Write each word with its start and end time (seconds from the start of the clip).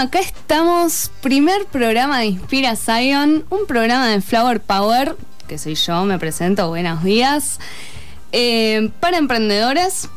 acá 0.00 0.20
estamos. 0.20 1.10
Primer 1.20 1.66
programa 1.66 2.20
de 2.20 2.26
Inspira 2.26 2.74
Zion, 2.74 3.44
un 3.50 3.66
programa 3.66 4.08
de 4.08 4.22
Flower 4.22 4.58
Power, 4.58 5.14
que 5.46 5.58
soy 5.58 5.74
yo, 5.74 6.06
me 6.06 6.18
presento, 6.18 6.68
buenos 6.68 7.04
días. 7.04 7.60
Eh, 8.32 8.90
para 9.00 9.18
emprendedores, 9.18 10.08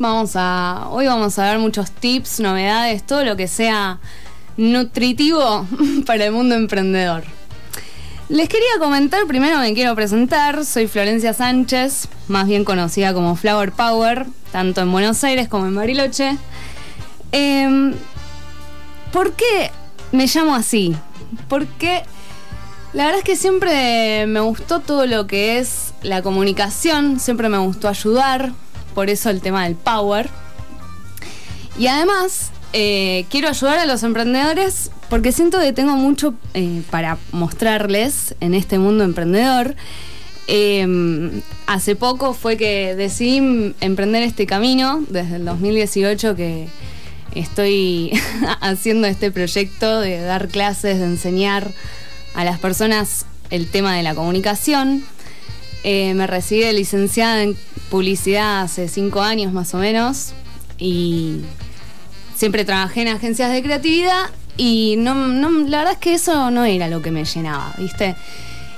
vamos 0.00 0.32
a. 0.34 0.88
Hoy 0.90 1.06
vamos 1.06 1.38
a 1.38 1.44
ver 1.44 1.60
muchos 1.60 1.92
tips, 1.92 2.40
novedades, 2.40 3.06
todo 3.06 3.24
lo 3.24 3.36
que 3.36 3.46
sea 3.46 4.00
nutritivo 4.56 5.68
para 6.06 6.24
el 6.24 6.32
mundo 6.32 6.56
emprendedor. 6.56 7.22
Les 8.28 8.48
quería 8.48 8.80
comentar, 8.80 9.24
primero 9.26 9.58
me 9.60 9.72
quiero 9.72 9.94
presentar, 9.94 10.64
soy 10.64 10.88
Florencia 10.88 11.32
Sánchez, 11.32 12.08
más 12.26 12.48
bien 12.48 12.64
conocida 12.64 13.14
como 13.14 13.36
Flower 13.36 13.70
Power, 13.70 14.26
tanto 14.50 14.80
en 14.80 14.90
Buenos 14.90 15.22
Aires 15.22 15.48
como 15.48 15.66
en 15.66 15.76
Bariloche. 15.76 16.36
Em, 17.30 17.94
¿Por 19.12 19.32
qué 19.32 19.70
me 20.12 20.26
llamo 20.26 20.54
así? 20.54 20.94
Porque 21.48 22.02
la 22.92 23.04
verdad 23.04 23.18
es 23.18 23.24
que 23.24 23.36
siempre 23.36 24.26
me 24.26 24.40
gustó 24.40 24.80
todo 24.80 25.06
lo 25.06 25.26
que 25.26 25.58
es 25.58 25.92
la 26.02 26.22
comunicación, 26.22 27.20
siempre 27.20 27.48
me 27.48 27.58
gustó 27.58 27.88
ayudar, 27.88 28.52
por 28.94 29.10
eso 29.10 29.30
el 29.30 29.40
tema 29.40 29.64
del 29.64 29.76
power. 29.76 30.30
Y 31.78 31.86
además, 31.86 32.50
eh, 32.72 33.26
quiero 33.30 33.48
ayudar 33.48 33.78
a 33.78 33.86
los 33.86 34.02
emprendedores 34.02 34.90
porque 35.08 35.32
siento 35.32 35.58
que 35.58 35.72
tengo 35.72 35.96
mucho 35.96 36.34
eh, 36.54 36.82
para 36.90 37.18
mostrarles 37.32 38.34
en 38.40 38.54
este 38.54 38.78
mundo 38.78 39.04
emprendedor. 39.04 39.74
Em, 40.46 41.42
hace 41.66 41.94
poco 41.94 42.32
fue 42.32 42.56
que 42.56 42.94
decidí 42.94 43.74
emprender 43.80 44.22
este 44.22 44.46
camino, 44.46 45.04
desde 45.08 45.36
el 45.36 45.44
2018 45.44 46.34
que 46.36 46.68
estoy 47.34 48.12
haciendo 48.60 49.06
este 49.06 49.30
proyecto 49.30 50.00
de 50.00 50.20
dar 50.20 50.48
clases, 50.48 50.98
de 50.98 51.04
enseñar 51.04 51.72
a 52.34 52.44
las 52.44 52.58
personas 52.58 53.26
el 53.50 53.68
tema 53.68 53.96
de 53.96 54.02
la 54.02 54.14
comunicación. 54.14 55.04
Eh, 55.84 56.14
me 56.14 56.26
recibí 56.26 56.62
de 56.62 56.72
licenciada 56.72 57.42
en 57.42 57.56
publicidad 57.90 58.62
hace 58.62 58.88
cinco 58.88 59.22
años 59.22 59.52
más 59.52 59.74
o 59.74 59.78
menos 59.78 60.32
y 60.76 61.40
siempre 62.34 62.64
trabajé 62.64 63.02
en 63.02 63.08
agencias 63.08 63.52
de 63.52 63.62
creatividad 63.62 64.30
y 64.56 64.96
no, 64.98 65.14
la 65.14 65.78
verdad 65.78 65.92
es 65.94 65.98
que 65.98 66.14
eso 66.14 66.50
no 66.50 66.64
era 66.64 66.88
lo 66.88 67.00
que 67.00 67.10
me 67.10 67.24
llenaba, 67.24 67.72
¿viste? 67.78 68.16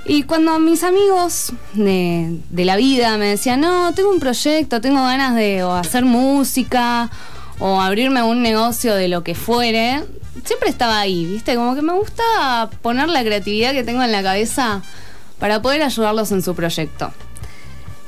Y 0.06 0.24
cuando 0.24 0.58
mis 0.58 0.82
amigos 0.82 1.52
de, 1.72 2.38
de 2.50 2.64
la 2.64 2.76
vida 2.76 3.16
me 3.16 3.26
decían, 3.26 3.60
no, 3.60 3.92
tengo 3.94 4.10
un 4.10 4.20
proyecto, 4.20 4.80
tengo 4.80 5.02
ganas 5.02 5.34
de 5.34 5.60
hacer 5.60 6.04
música 6.04 7.10
o 7.60 7.80
abrirme 7.80 8.22
un 8.22 8.42
negocio 8.42 8.94
de 8.94 9.08
lo 9.08 9.22
que 9.22 9.34
fuere, 9.34 10.02
siempre 10.44 10.70
estaba 10.70 10.98
ahí, 10.98 11.26
¿viste? 11.26 11.54
Como 11.54 11.74
que 11.74 11.82
me 11.82 11.92
gusta 11.92 12.70
poner 12.82 13.08
la 13.08 13.22
creatividad 13.22 13.72
que 13.72 13.84
tengo 13.84 14.02
en 14.02 14.12
la 14.12 14.22
cabeza 14.22 14.82
para 15.38 15.62
poder 15.62 15.82
ayudarlos 15.82 16.32
en 16.32 16.42
su 16.42 16.54
proyecto. 16.54 17.12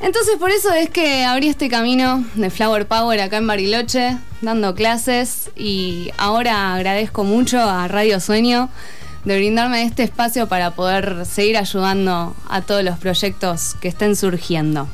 Entonces 0.01 0.37
por 0.37 0.51
eso 0.51 0.73
es 0.73 0.91
que 0.91 1.25
abrí 1.25 1.49
este 1.49 1.69
camino 1.69 2.25
de 2.35 2.51
Flower 2.51 2.89
Power 2.89 3.21
acá 3.21 3.37
en 3.37 3.47
Bariloche, 3.47 4.19
dando 4.41 4.75
clases 4.75 5.51
y 5.55 6.11
ahora 6.17 6.75
agradezco 6.75 7.23
mucho 7.23 7.61
a 7.61 7.87
Radio 7.87 8.19
Sueño 8.19 8.69
de 9.25 9.37
brindarme 9.37 9.85
este 9.85 10.03
espacio 10.03 10.49
para 10.49 10.73
poder 10.73 11.25
seguir 11.25 11.57
ayudando 11.57 12.35
a 12.49 12.63
todos 12.63 12.83
los 12.83 12.99
proyectos 12.99 13.77
que 13.81 13.87
estén 13.87 14.17
surgiendo. 14.17 14.89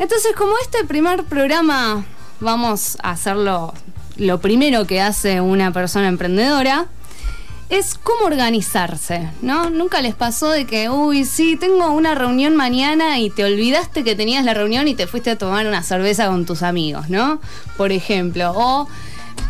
Entonces 0.00 0.32
como 0.36 0.54
este 0.60 0.84
primer 0.84 1.22
programa 1.22 2.04
vamos 2.44 2.96
a 3.02 3.10
hacerlo 3.10 3.74
lo 4.16 4.40
primero 4.40 4.86
que 4.86 5.00
hace 5.00 5.40
una 5.40 5.72
persona 5.72 6.08
emprendedora, 6.08 6.86
es 7.70 7.94
cómo 7.94 8.26
organizarse, 8.26 9.28
¿no? 9.42 9.70
Nunca 9.70 10.00
les 10.02 10.14
pasó 10.14 10.50
de 10.50 10.66
que, 10.66 10.90
uy, 10.90 11.24
sí, 11.24 11.56
tengo 11.56 11.90
una 11.90 12.14
reunión 12.14 12.54
mañana 12.54 13.18
y 13.18 13.30
te 13.30 13.44
olvidaste 13.44 14.04
que 14.04 14.14
tenías 14.14 14.44
la 14.44 14.54
reunión 14.54 14.86
y 14.86 14.94
te 14.94 15.06
fuiste 15.06 15.30
a 15.30 15.38
tomar 15.38 15.66
una 15.66 15.82
cerveza 15.82 16.26
con 16.26 16.44
tus 16.44 16.62
amigos, 16.62 17.08
¿no? 17.08 17.40
Por 17.76 17.90
ejemplo, 17.90 18.52
o 18.54 18.86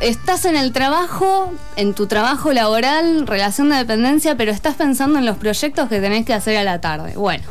estás 0.01 0.45
en 0.45 0.57
el 0.57 0.73
trabajo, 0.73 1.53
en 1.77 1.93
tu 1.93 2.07
trabajo 2.07 2.53
laboral, 2.53 3.27
relación 3.27 3.69
de 3.69 3.77
dependencia, 3.77 4.37
pero 4.37 4.53
estás 4.53 4.77
pensando 4.77 5.19
en 5.19 5.27
los 5.27 5.37
proyectos 5.37 5.89
que 5.89 6.01
tenés 6.01 6.25
que 6.25 6.35
hacer 6.35 6.57
a 6.57 6.65
la 6.65 6.81
tarde. 6.81 7.15
Bueno, 7.17 7.45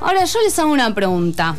ahora 0.00 0.24
yo 0.26 0.40
les 0.42 0.58
hago 0.58 0.70
una 0.70 0.94
pregunta. 0.94 1.56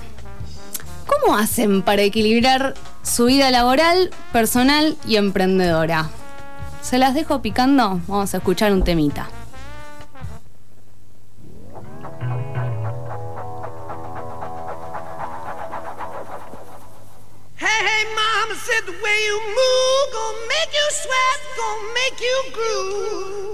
¿Cómo 1.08 1.36
hacen 1.38 1.82
para 1.82 2.02
equilibrar 2.02 2.74
su 3.02 3.26
vida 3.26 3.52
laboral, 3.52 4.12
personal 4.32 4.98
y 5.06 5.18
emprendedora? 5.18 6.10
Se 6.82 6.98
las 6.98 7.14
dejo 7.14 7.42
picando, 7.42 8.02
vamos 8.08 8.34
a 8.34 8.38
escuchar 8.38 8.72
un 8.72 8.84
temita. 8.84 9.30
Hey, 17.56 17.80
hey, 17.88 18.06
mama 18.16 18.56
said 18.56 18.86
the 18.86 18.92
way 18.92 19.18
you 19.28 19.40
move, 19.40 20.06
gonna 20.14 20.48
make 20.50 20.72
you 20.74 20.88
sweat, 20.92 21.40
gonna 21.58 21.94
make 21.94 22.20
you 22.20 22.38
groove. 22.54 23.53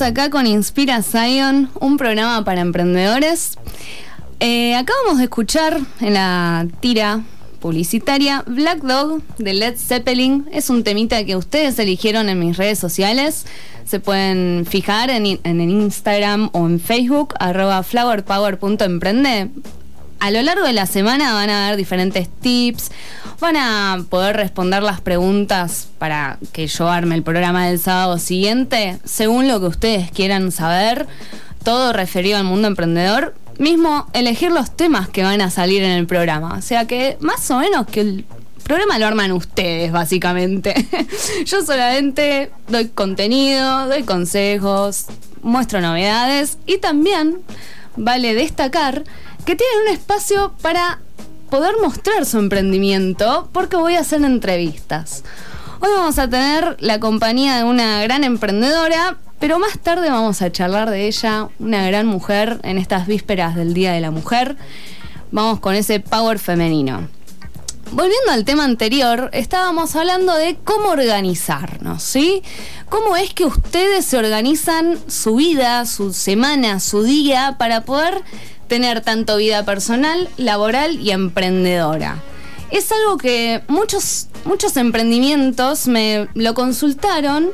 Acá 0.00 0.28
con 0.28 0.46
Inspira 0.46 1.02
Zion, 1.02 1.70
un 1.78 1.96
programa 1.96 2.44
para 2.44 2.60
emprendedores. 2.62 3.56
Eh, 4.40 4.74
acabamos 4.74 5.18
de 5.18 5.24
escuchar 5.24 5.78
en 6.00 6.14
la 6.14 6.66
tira 6.80 7.22
publicitaria 7.60 8.42
Black 8.46 8.80
Dog 8.80 9.22
de 9.38 9.54
Led 9.54 9.76
Zeppelin. 9.76 10.48
Es 10.50 10.68
un 10.68 10.82
temita 10.82 11.24
que 11.24 11.36
ustedes 11.36 11.78
eligieron 11.78 12.28
en 12.28 12.40
mis 12.40 12.56
redes 12.56 12.78
sociales. 12.78 13.46
Se 13.84 14.00
pueden 14.00 14.66
fijar 14.68 15.10
en, 15.10 15.26
en 15.26 15.60
el 15.60 15.70
Instagram 15.70 16.50
o 16.52 16.66
en 16.66 16.80
Facebook, 16.80 17.34
arroba 17.38 17.82
flowerpower.emprende 17.84 19.50
a 20.24 20.30
lo 20.30 20.40
largo 20.40 20.66
de 20.66 20.72
la 20.72 20.86
semana 20.86 21.34
van 21.34 21.50
a 21.50 21.66
haber 21.66 21.76
diferentes 21.76 22.30
tips, 22.40 22.90
van 23.40 23.56
a 23.58 24.02
poder 24.08 24.34
responder 24.34 24.82
las 24.82 25.02
preguntas 25.02 25.88
para 25.98 26.38
que 26.54 26.66
yo 26.66 26.88
arme 26.88 27.14
el 27.14 27.22
programa 27.22 27.66
del 27.66 27.78
sábado 27.78 28.18
siguiente, 28.18 28.98
según 29.04 29.48
lo 29.48 29.60
que 29.60 29.66
ustedes 29.66 30.10
quieran 30.10 30.50
saber, 30.50 31.06
todo 31.62 31.92
referido 31.92 32.38
al 32.38 32.44
mundo 32.44 32.68
emprendedor, 32.68 33.34
mismo 33.58 34.06
elegir 34.14 34.50
los 34.50 34.74
temas 34.74 35.10
que 35.10 35.22
van 35.22 35.42
a 35.42 35.50
salir 35.50 35.82
en 35.82 35.90
el 35.90 36.06
programa. 36.06 36.54
O 36.56 36.62
sea 36.62 36.86
que 36.86 37.18
más 37.20 37.50
o 37.50 37.58
menos 37.58 37.86
que 37.86 38.00
el 38.00 38.24
programa 38.62 38.98
lo 38.98 39.06
arman 39.06 39.30
ustedes, 39.30 39.92
básicamente. 39.92 40.74
yo 41.44 41.62
solamente 41.62 42.50
doy 42.68 42.88
contenido, 42.88 43.88
doy 43.88 44.04
consejos, 44.04 45.04
muestro 45.42 45.82
novedades 45.82 46.56
y 46.64 46.78
también 46.78 47.40
vale 47.96 48.32
destacar 48.32 49.04
que 49.44 49.56
tienen 49.56 49.82
un 49.86 49.92
espacio 49.92 50.54
para 50.62 51.00
poder 51.50 51.74
mostrar 51.80 52.24
su 52.24 52.38
emprendimiento 52.38 53.48
porque 53.52 53.76
voy 53.76 53.96
a 53.96 54.00
hacer 54.00 54.22
entrevistas. 54.24 55.22
Hoy 55.80 55.90
vamos 55.94 56.18
a 56.18 56.28
tener 56.28 56.76
la 56.80 56.98
compañía 56.98 57.58
de 57.58 57.64
una 57.64 58.02
gran 58.02 58.24
emprendedora, 58.24 59.18
pero 59.38 59.58
más 59.58 59.78
tarde 59.78 60.08
vamos 60.08 60.40
a 60.40 60.50
charlar 60.50 60.88
de 60.88 61.06
ella, 61.06 61.48
una 61.58 61.86
gran 61.86 62.06
mujer 62.06 62.58
en 62.62 62.78
estas 62.78 63.06
vísperas 63.06 63.54
del 63.54 63.74
Día 63.74 63.92
de 63.92 64.00
la 64.00 64.10
Mujer. 64.10 64.56
Vamos 65.30 65.60
con 65.60 65.74
ese 65.74 66.00
power 66.00 66.38
femenino. 66.38 67.06
Volviendo 67.92 68.32
al 68.32 68.44
tema 68.44 68.64
anterior, 68.64 69.28
estábamos 69.34 69.94
hablando 69.94 70.34
de 70.34 70.56
cómo 70.64 70.88
organizarnos, 70.88 72.02
¿sí? 72.02 72.42
¿Cómo 72.88 73.16
es 73.16 73.34
que 73.34 73.44
ustedes 73.44 74.06
se 74.06 74.16
organizan 74.16 74.98
su 75.06 75.36
vida, 75.36 75.84
su 75.84 76.14
semana, 76.14 76.80
su 76.80 77.02
día 77.02 77.56
para 77.58 77.82
poder 77.82 78.22
tener 78.74 79.02
tanto 79.02 79.36
vida 79.36 79.64
personal, 79.64 80.28
laboral 80.36 81.00
y 81.00 81.12
emprendedora. 81.12 82.20
Es 82.72 82.90
algo 82.90 83.18
que 83.18 83.62
muchos, 83.68 84.26
muchos 84.44 84.76
emprendimientos 84.76 85.86
me 85.86 86.26
lo 86.34 86.54
consultaron 86.54 87.50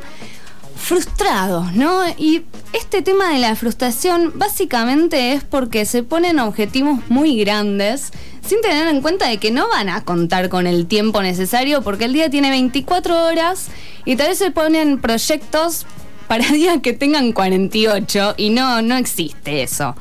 frustrados, 0.76 1.74
¿no? 1.74 2.08
Y 2.16 2.44
este 2.72 3.02
tema 3.02 3.34
de 3.34 3.38
la 3.38 3.54
frustración 3.54 4.32
básicamente 4.34 5.34
es 5.34 5.44
porque 5.44 5.84
se 5.84 6.02
ponen 6.02 6.38
objetivos 6.38 7.00
muy 7.10 7.36
grandes 7.36 8.12
sin 8.40 8.62
tener 8.62 8.88
en 8.88 9.02
cuenta 9.02 9.28
de 9.28 9.36
que 9.36 9.50
no 9.50 9.68
van 9.68 9.90
a 9.90 10.02
contar 10.04 10.48
con 10.48 10.66
el 10.66 10.86
tiempo 10.86 11.20
necesario 11.20 11.82
porque 11.82 12.06
el 12.06 12.14
día 12.14 12.30
tiene 12.30 12.48
24 12.48 13.26
horas 13.26 13.66
y 14.06 14.16
tal 14.16 14.28
vez 14.28 14.38
se 14.38 14.52
ponen 14.52 15.02
proyectos 15.02 15.84
para 16.28 16.48
días 16.48 16.78
que 16.82 16.94
tengan 16.94 17.32
48 17.32 18.36
y 18.38 18.48
no, 18.48 18.80
no 18.80 18.96
existe 18.96 19.62
eso. 19.62 19.94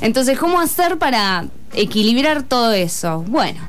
Entonces, 0.00 0.38
¿cómo 0.38 0.60
hacer 0.60 0.98
para 0.98 1.46
equilibrar 1.74 2.42
todo 2.42 2.72
eso? 2.72 3.24
Bueno, 3.26 3.60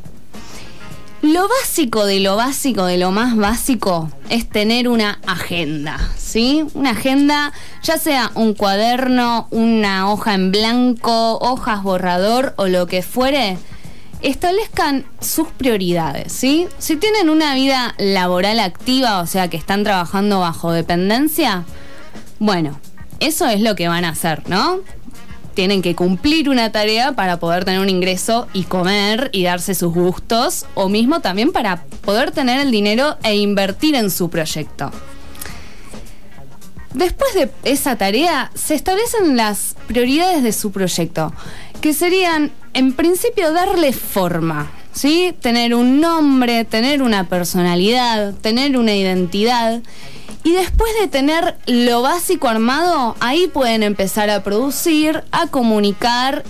lo 1.21 1.47
básico 1.49 2.05
de 2.05 2.21
lo 2.21 2.37
básico 2.37 2.85
de 2.85 2.97
lo 2.97 3.11
más 3.11 3.35
básico 3.35 4.09
es 4.29 4.47
tener 4.47 4.87
una 4.87 5.19
agenda, 5.27 5.99
¿sí? 6.17 6.63
Una 6.75 6.91
agenda, 6.91 7.51
ya 7.83 7.97
sea 7.97 8.31
un 8.35 8.53
cuaderno, 8.53 9.47
una 9.51 10.09
hoja 10.11 10.33
en 10.33 10.51
blanco, 10.51 11.37
hojas 11.39 11.83
borrador 11.83 12.53
o 12.55 12.67
lo 12.67 12.87
que 12.87 13.01
fuere, 13.01 13.57
establezcan 14.21 15.05
sus 15.19 15.47
prioridades, 15.49 16.31
¿sí? 16.31 16.67
Si 16.77 16.95
tienen 16.95 17.29
una 17.29 17.53
vida 17.53 17.95
laboral 17.97 18.59
activa, 18.61 19.19
o 19.19 19.27
sea 19.27 19.49
que 19.49 19.57
están 19.57 19.83
trabajando 19.83 20.39
bajo 20.39 20.71
dependencia, 20.71 21.65
bueno, 22.39 22.79
eso 23.19 23.47
es 23.47 23.59
lo 23.59 23.75
que 23.75 23.89
van 23.89 24.05
a 24.05 24.09
hacer, 24.09 24.47
¿no? 24.49 24.79
Tienen 25.53 25.81
que 25.81 25.95
cumplir 25.95 26.49
una 26.49 26.71
tarea 26.71 27.13
para 27.13 27.39
poder 27.39 27.65
tener 27.65 27.79
un 27.79 27.89
ingreso 27.89 28.47
y 28.53 28.63
comer 28.63 29.29
y 29.33 29.43
darse 29.43 29.75
sus 29.75 29.93
gustos, 29.93 30.65
o 30.73 30.89
mismo 30.89 31.19
también 31.19 31.51
para 31.51 31.83
poder 32.01 32.31
tener 32.31 32.59
el 32.59 32.71
dinero 32.71 33.17
e 33.23 33.35
invertir 33.35 33.95
en 33.95 34.09
su 34.09 34.29
proyecto. 34.29 34.91
Después 36.93 37.33
de 37.35 37.51
esa 37.63 37.97
tarea, 37.97 38.51
se 38.55 38.73
establecen 38.73 39.37
las 39.37 39.75
prioridades 39.87 40.41
de 40.41 40.51
su 40.51 40.71
proyecto, 40.71 41.33
que 41.81 41.93
serían, 41.93 42.51
en 42.73 42.93
principio, 42.93 43.53
darle 43.53 43.93
forma, 43.93 44.71
¿sí? 44.91 45.35
Tener 45.39 45.75
un 45.75 46.01
nombre, 46.01 46.65
tener 46.65 47.03
una 47.03 47.29
personalidad, 47.29 48.33
tener 48.33 48.75
una 48.75 48.95
identidad 48.95 49.81
y 50.43 50.51
después 50.51 50.91
de 50.99 51.07
tener 51.07 51.57
lo 51.65 52.01
básico 52.01 52.47
armado, 52.47 53.15
ahí 53.19 53.47
pueden 53.47 53.83
empezar 53.83 54.29
a 54.29 54.43
producir, 54.43 55.23
a 55.31 55.47
comunicar 55.47 56.43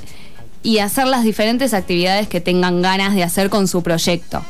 y 0.64 0.80
hacer 0.80 1.08
las 1.08 1.24
diferentes 1.24 1.74
actividades 1.74 2.28
que 2.28 2.42
tengan 2.42 2.82
ganas 2.82 3.16
de 3.16 3.24
hacer 3.24 3.50
con 3.50 3.68
su 3.68 3.82
proyecto. 3.82 4.44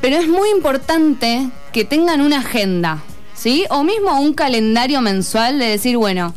Pero 0.00 0.16
es 0.16 0.28
muy 0.28 0.50
importante 0.50 1.48
que 1.72 1.84
tengan 1.84 2.20
una 2.20 2.38
agenda, 2.38 3.02
¿sí? 3.34 3.64
O 3.70 3.82
mismo 3.82 4.20
un 4.20 4.34
calendario 4.34 5.00
mensual 5.00 5.58
de 5.58 5.66
decir, 5.66 5.96
bueno, 5.96 6.34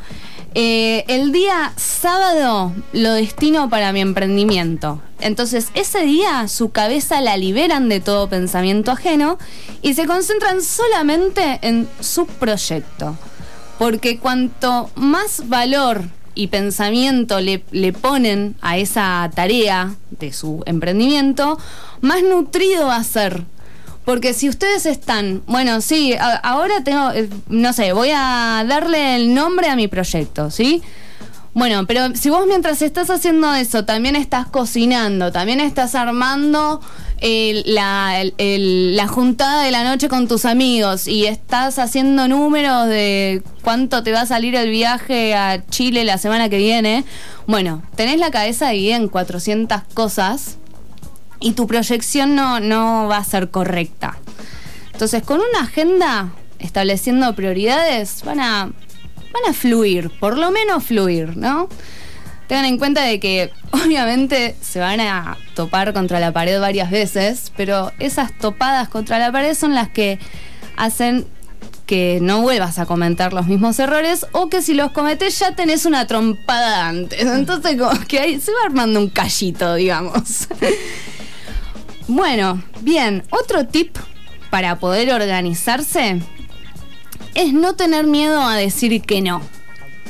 eh, 0.55 1.05
el 1.07 1.31
día 1.31 1.73
sábado 1.75 2.73
lo 2.93 3.13
destino 3.13 3.69
para 3.69 3.93
mi 3.93 4.01
emprendimiento. 4.01 5.01
Entonces 5.19 5.69
ese 5.73 6.03
día 6.03 6.47
su 6.47 6.71
cabeza 6.71 7.21
la 7.21 7.37
liberan 7.37 7.89
de 7.89 7.99
todo 7.99 8.29
pensamiento 8.29 8.91
ajeno 8.91 9.37
y 9.81 9.93
se 9.93 10.05
concentran 10.05 10.61
solamente 10.61 11.59
en 11.61 11.87
su 11.99 12.25
proyecto. 12.25 13.17
Porque 13.77 14.19
cuanto 14.19 14.89
más 14.95 15.47
valor 15.47 16.03
y 16.35 16.47
pensamiento 16.47 17.39
le, 17.39 17.63
le, 17.71 17.93
ponen 17.93 18.55
a 18.61 18.77
esa 18.77 19.29
tarea 19.35 19.95
de 20.11 20.33
su 20.33 20.63
emprendimiento, 20.65 21.57
más 22.01 22.23
nutrido 22.23 22.87
va 22.87 22.97
a 22.97 23.03
ser 23.03 23.45
porque 24.09 24.33
si 24.33 24.49
ustedes 24.49 24.87
están, 24.87 25.43
bueno, 25.45 25.81
sí, 25.81 26.15
ahora 26.41 26.83
tengo, 26.83 27.11
eh, 27.11 27.29
no 27.47 27.73
sé, 27.73 27.93
voy 27.93 28.09
a 28.11 28.65
darle 28.67 29.15
el 29.15 29.35
nombre 29.35 29.69
a 29.69 29.75
mi 29.75 29.87
proyecto, 29.87 30.49
¿sí? 30.49 30.81
Bueno, 31.53 31.85
pero 31.85 32.15
si 32.15 32.31
vos 32.31 32.47
mientras 32.47 32.81
estás 32.81 33.11
haciendo 33.11 33.53
eso, 33.53 33.85
también 33.85 34.15
estás 34.15 34.47
cocinando, 34.47 35.31
también 35.31 35.59
estás 35.59 35.93
armando 35.93 36.81
la, 37.21 38.23
la, 38.35 39.07
juntada 39.07 39.61
de 39.61 39.69
la 39.69 39.83
noche 39.83 40.09
con 40.09 40.27
tus 40.27 40.45
amigos 40.45 41.07
y 41.07 41.27
estás 41.27 41.77
haciendo 41.77 42.27
números 42.27 42.87
de 42.87 43.43
cuánto 43.61 44.01
te 44.01 44.11
va 44.11 44.21
a 44.21 44.25
salir 44.25 44.55
el 44.55 44.71
viaje 44.71 45.35
a 45.35 45.63
Chile 45.67 46.03
la 46.03 46.17
semana 46.17 46.49
que 46.49 46.57
viene, 46.57 47.05
bueno, 47.45 47.83
tenés 47.95 48.17
la 48.17 48.31
cabeza 48.31 48.69
dividida 48.69 48.95
en 48.95 49.07
400 49.07 49.83
cosas 49.93 50.58
y 51.39 51.53
tu 51.53 51.67
proyección 51.67 52.35
no, 52.35 52.59
no 52.59 53.07
va 53.07 53.17
a 53.17 53.23
ser 53.23 53.49
correcta. 53.49 54.17
Entonces, 54.91 55.23
con 55.23 55.39
una 55.39 55.61
agenda 55.61 56.29
estableciendo 56.59 57.33
prioridades, 57.35 58.23
van 58.23 58.39
a, 58.39 58.65
van 58.65 59.43
a 59.49 59.53
fluir, 59.53 60.11
por 60.19 60.37
lo 60.37 60.51
menos 60.51 60.83
fluir, 60.83 61.37
¿no? 61.37 61.69
Tengan 62.47 62.65
en 62.65 62.77
cuenta 62.77 63.03
de 63.03 63.19
que 63.19 63.51
obviamente 63.71 64.55
se 64.61 64.79
van 64.79 64.99
a 64.99 65.37
topar 65.55 65.93
contra 65.93 66.19
la 66.19 66.33
pared 66.33 66.59
varias 66.59 66.91
veces, 66.91 67.51
pero 67.55 67.91
esas 67.99 68.37
topadas 68.37 68.89
contra 68.89 69.19
la 69.19 69.31
pared 69.31 69.53
son 69.55 69.73
las 69.73 69.89
que 69.89 70.19
hacen 70.75 71.25
que 71.85 72.19
no 72.21 72.41
vuelvas 72.41 72.77
a 72.77 72.85
comentar 72.85 73.33
los 73.33 73.47
mismos 73.47 73.79
errores 73.79 74.27
o 74.31 74.47
que 74.47 74.61
si 74.61 74.75
los 74.75 74.91
cometes 74.91 75.39
ya 75.39 75.55
tenés 75.55 75.85
una 75.85 76.05
trompada 76.05 76.87
antes. 76.87 77.21
Entonces 77.21 77.77
como 77.79 77.99
que 78.07 78.19
ahí 78.19 78.39
se 78.39 78.51
va 78.51 78.59
armando 78.65 78.99
un 78.99 79.09
callito, 79.09 79.73
digamos. 79.73 80.47
Bueno, 82.11 82.59
bien, 82.81 83.23
otro 83.29 83.67
tip 83.67 83.95
para 84.49 84.79
poder 84.79 85.13
organizarse 85.13 86.19
es 87.35 87.53
no 87.53 87.75
tener 87.75 88.07
miedo 88.07 88.41
a 88.41 88.57
decir 88.57 88.99
que 89.03 89.21
no. 89.21 89.43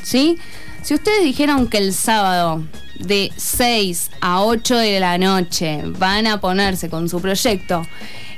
¿Sí? 0.02 0.38
Si 0.80 0.94
ustedes 0.94 1.22
dijeron 1.22 1.68
que 1.68 1.76
el 1.76 1.92
sábado 1.92 2.64
de 2.98 3.30
6 3.36 4.12
a 4.22 4.42
8 4.42 4.78
de 4.78 4.98
la 4.98 5.18
noche 5.18 5.82
van 5.84 6.26
a 6.26 6.40
ponerse 6.40 6.88
con 6.88 7.06
su 7.10 7.20
proyecto 7.20 7.82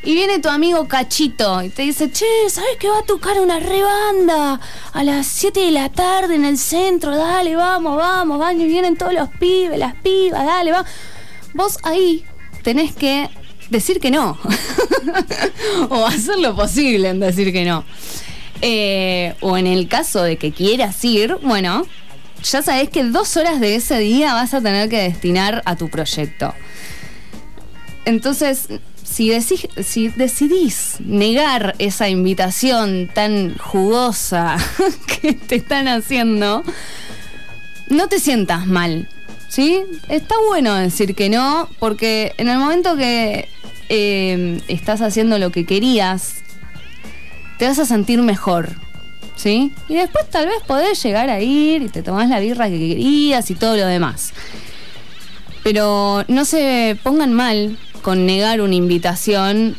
y 0.03 0.15
viene 0.15 0.41
tu 0.41 0.49
amigo 0.49 0.89
Cachito 0.89 1.63
y 1.63 1.69
te 1.69 1.83
dice, 1.83 2.11
che, 2.11 2.27
¿sabes 2.49 2.77
que 2.81 2.89
va 2.89 2.99
a 2.99 3.07
tocar 3.07 3.39
una 3.39 3.61
rebanda 3.61 4.61
a 4.93 5.05
las 5.05 5.29
7 5.29 5.61
de 5.61 5.71
la 5.71 5.89
tarde 5.89 6.35
en 6.35 6.45
el 6.45 6.59
centro? 6.59 7.17
Dale, 7.17 7.55
vamos, 7.55 7.97
vamos, 7.97 8.41
van 8.41 8.61
y 8.61 8.67
vienen 8.67 8.97
todos 8.97 9.15
los 9.15 9.29
pibes, 9.29 9.79
las 9.79 9.95
pibas, 9.95 10.45
dale, 10.45 10.73
va. 10.73 10.85
Vos 11.55 11.79
ahí 11.85 12.25
tenés 12.65 12.93
que 12.93 13.31
decir 13.73 13.99
que 13.99 14.11
no. 14.11 14.39
o 15.89 16.07
hacer 16.07 16.39
lo 16.39 16.55
posible 16.55 17.09
en 17.09 17.19
decir 17.19 17.53
que 17.53 17.65
no. 17.65 17.85
Eh, 18.61 19.35
o 19.41 19.59
en 19.59 19.67
el 19.67 19.89
caso 19.89 20.23
de 20.23 20.37
que 20.37 20.53
quieras 20.53 21.05
ir, 21.05 21.37
bueno, 21.43 21.85
ya 22.45 22.63
sabes 22.63 22.91
que 22.91 23.03
dos 23.03 23.37
horas 23.37 23.59
de 23.59 23.75
ese 23.75 23.99
día 23.99 24.35
vas 24.35 24.55
a 24.55 24.61
tener 24.61 24.89
que 24.89 24.99
destinar 24.99 25.63
a 25.65 25.75
tu 25.75 25.89
proyecto. 25.89 26.55
Entonces, 28.05 28.69
si, 29.03 29.33
si 29.41 30.09
decidís 30.09 30.97
negar 31.01 31.75
esa 31.79 32.09
invitación 32.09 33.11
tan 33.13 33.57
jugosa 33.59 34.57
que 35.21 35.35
te 35.35 35.57
están 35.57 35.89
haciendo, 35.89 36.63
no 37.89 38.09
te 38.09 38.21
sientas 38.21 38.67
mal. 38.67 39.09
¿Sí? 39.53 39.85
Está 40.09 40.35
bueno 40.49 40.75
decir 40.77 41.15
que 41.15 41.29
no, 41.29 41.69
porque 41.79 42.33
en 42.39 42.49
el 42.49 42.57
momento 42.57 42.97
que 42.97 43.51
eh, 43.91 44.63
estás 44.67 45.03
haciendo 45.03 45.37
lo 45.39 45.53
que 45.53 45.67
querías, 45.67 46.37
te 47.59 47.67
vas 47.69 47.79
a 47.79 47.85
sentir 47.85 48.23
mejor. 48.23 48.71
¿Sí? 49.37 49.71
Y 49.91 49.95
después 49.97 50.31
tal 50.31 50.47
vez 50.47 50.57
podés 50.67 51.03
llegar 51.03 51.29
a 51.29 51.43
ir 51.43 51.83
y 51.83 51.89
te 51.91 52.03
tomás 52.03 52.31
la 52.31 52.41
birra 52.41 52.71
que 52.71 52.79
querías 52.79 53.51
y 53.51 53.55
todo 53.55 53.77
lo 53.77 53.87
demás. 53.87 54.33
Pero 55.63 56.25
no 56.29 56.47
se 56.47 56.97
pongan 57.03 57.35
mal 57.35 57.77
con 58.01 58.25
negar 58.25 58.63
una 58.63 58.75
invitación 58.75 59.77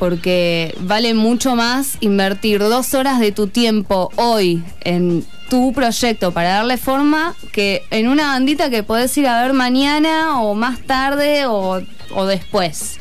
porque 0.00 0.74
vale 0.80 1.12
mucho 1.12 1.54
más 1.56 1.98
invertir 2.00 2.58
dos 2.58 2.94
horas 2.94 3.20
de 3.20 3.32
tu 3.32 3.48
tiempo 3.48 4.10
hoy 4.16 4.64
en 4.80 5.26
tu 5.50 5.74
proyecto 5.74 6.32
para 6.32 6.54
darle 6.54 6.78
forma 6.78 7.36
que 7.52 7.82
en 7.90 8.08
una 8.08 8.28
bandita 8.28 8.70
que 8.70 8.82
podés 8.82 9.16
ir 9.18 9.26
a 9.26 9.42
ver 9.42 9.52
mañana 9.52 10.40
o 10.40 10.54
más 10.54 10.80
tarde 10.80 11.44
o, 11.46 11.82
después. 12.26 12.98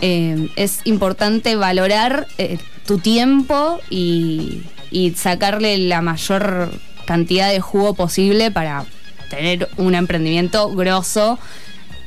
Eh, 0.00 0.48
es 0.54 0.80
importante 0.84 1.56
valorar 1.56 2.28
eh, 2.38 2.58
tu 2.86 2.98
tiempo 2.98 3.80
y, 3.90 4.62
y 4.92 5.10
sacarle 5.14 5.76
la 5.78 6.02
mayor 6.02 6.70
cantidad 7.04 7.50
de 7.50 7.60
jugo 7.60 7.94
posible 7.94 8.52
para 8.52 8.84
tener 9.28 9.68
un 9.76 9.96
emprendimiento 9.96 10.70
grosso 10.70 11.38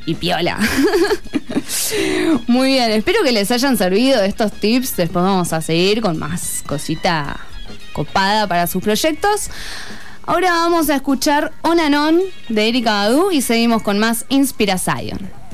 y 0.06 0.14
piola. 0.14 0.58
Muy 2.46 2.68
bien, 2.68 2.90
espero 2.92 3.22
que 3.22 3.32
les 3.32 3.50
hayan 3.50 3.76
servido 3.76 4.22
estos 4.22 4.52
tips. 4.52 4.96
Después 4.96 5.24
vamos 5.24 5.52
a 5.52 5.60
seguir 5.60 6.00
con 6.00 6.18
más 6.18 6.62
cosita 6.66 7.40
copada 7.92 8.46
para 8.46 8.66
sus 8.66 8.82
proyectos. 8.82 9.50
Ahora 10.24 10.50
vamos 10.50 10.90
a 10.90 10.96
escuchar 10.96 11.52
On 11.62 11.78
and 11.78 11.94
On 11.94 12.20
de 12.48 12.68
Erika 12.68 12.92
Badu 12.92 13.30
y 13.30 13.42
seguimos 13.42 13.82
con 13.82 13.98
más 13.98 14.24
Inspira 14.28 14.78
Zion. 14.78 15.45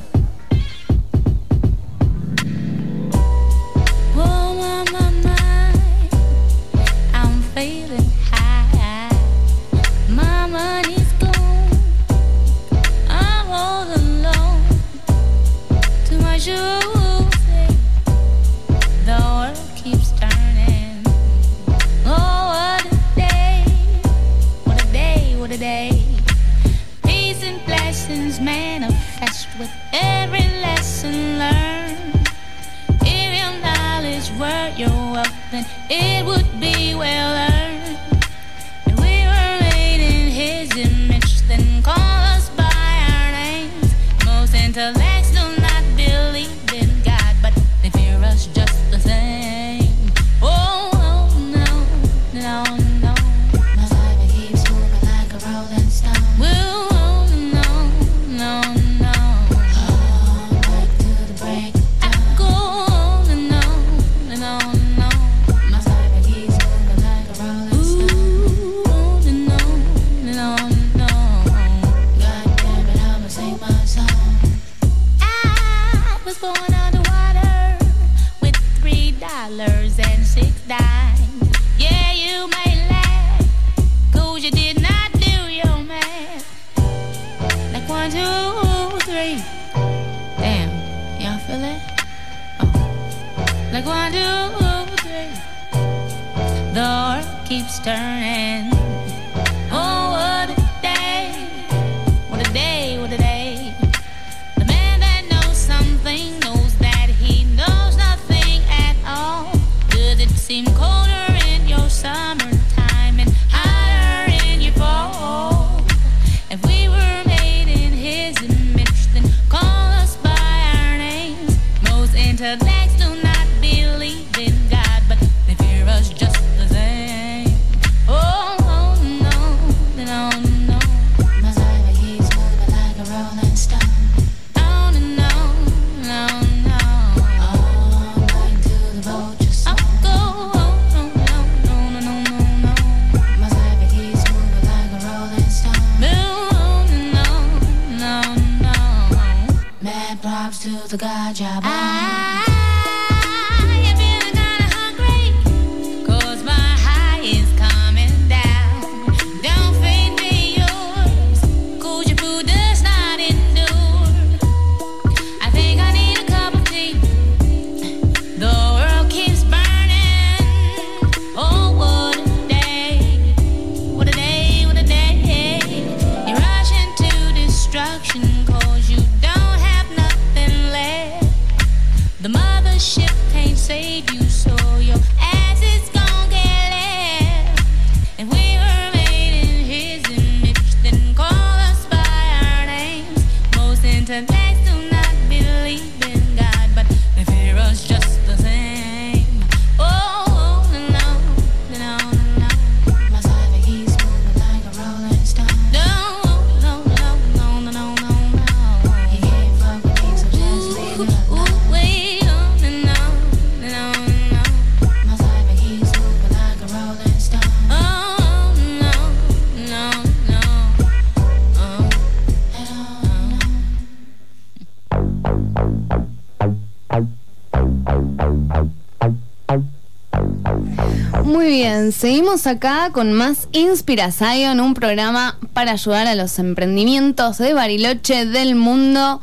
Seguimos 231.92 232.46
acá 232.46 232.90
con 232.92 233.12
más 233.12 233.48
Inspiración, 233.52 234.60
un 234.60 234.74
programa 234.74 235.38
para 235.52 235.72
ayudar 235.72 236.06
a 236.06 236.14
los 236.14 236.38
emprendimientos 236.38 237.38
de 237.38 237.54
Bariloche 237.54 238.26
del 238.26 238.54
mundo. 238.54 239.20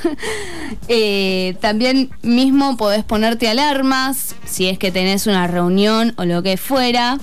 Eh, 0.92 1.56
también 1.62 2.10
mismo 2.24 2.76
podés 2.76 3.04
ponerte 3.04 3.48
alarmas 3.48 4.36
si 4.46 4.68
es 4.68 4.80
que 4.80 4.92
tenés 4.92 5.28
una 5.28 5.46
reunión 5.46 6.16
o 6.18 6.26
lo 6.26 6.42
que 6.42 6.58
fuera. 6.58 7.20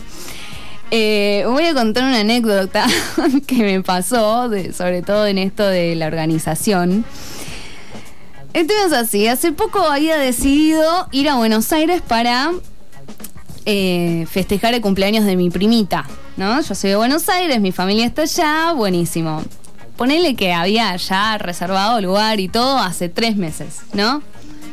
Eh, 0.93 1.45
voy 1.49 1.65
a 1.65 1.75
contar 1.75 2.05
una 2.05 2.21
anécdota 2.21 2.87
que 3.47 3.57
me 3.57 3.83
pasó, 3.83 4.49
sobre 4.73 5.03
todo 5.03 5.27
en 5.27 5.39
esto 5.39 5.67
de 5.67 5.97
la 5.97 6.07
organización. 6.07 7.05
Entonces 8.57 8.95
así, 8.95 9.29
hace 9.29 9.53
poco 9.53 9.81
había 9.81 10.17
decidido 10.17 11.09
ir 11.13 11.29
a 11.29 11.35
Buenos 11.35 11.71
Aires 11.75 12.01
para 12.01 12.53
eh, 13.67 14.27
festejar 14.31 14.73
el 14.73 14.81
cumpleaños 14.81 15.27
de 15.27 15.37
mi 15.37 15.51
primita, 15.51 16.07
¿no? 16.39 16.63
Yo 16.63 16.75
soy 16.75 16.89
de 16.89 16.97
Buenos 16.97 17.29
Aires, 17.29 17.61
mi 17.61 17.71
familia 17.71 18.07
está 18.07 18.23
allá, 18.23 18.73
buenísimo. 18.73 19.43
Ponele 19.99 20.37
que 20.37 20.55
había 20.55 20.97
ya 20.97 21.37
reservado 21.37 22.01
lugar 22.01 22.41
y 22.41 22.49
todo 22.49 22.79
hace 22.79 23.11
tres 23.11 23.37
meses, 23.37 23.81
¿no? 23.93 24.23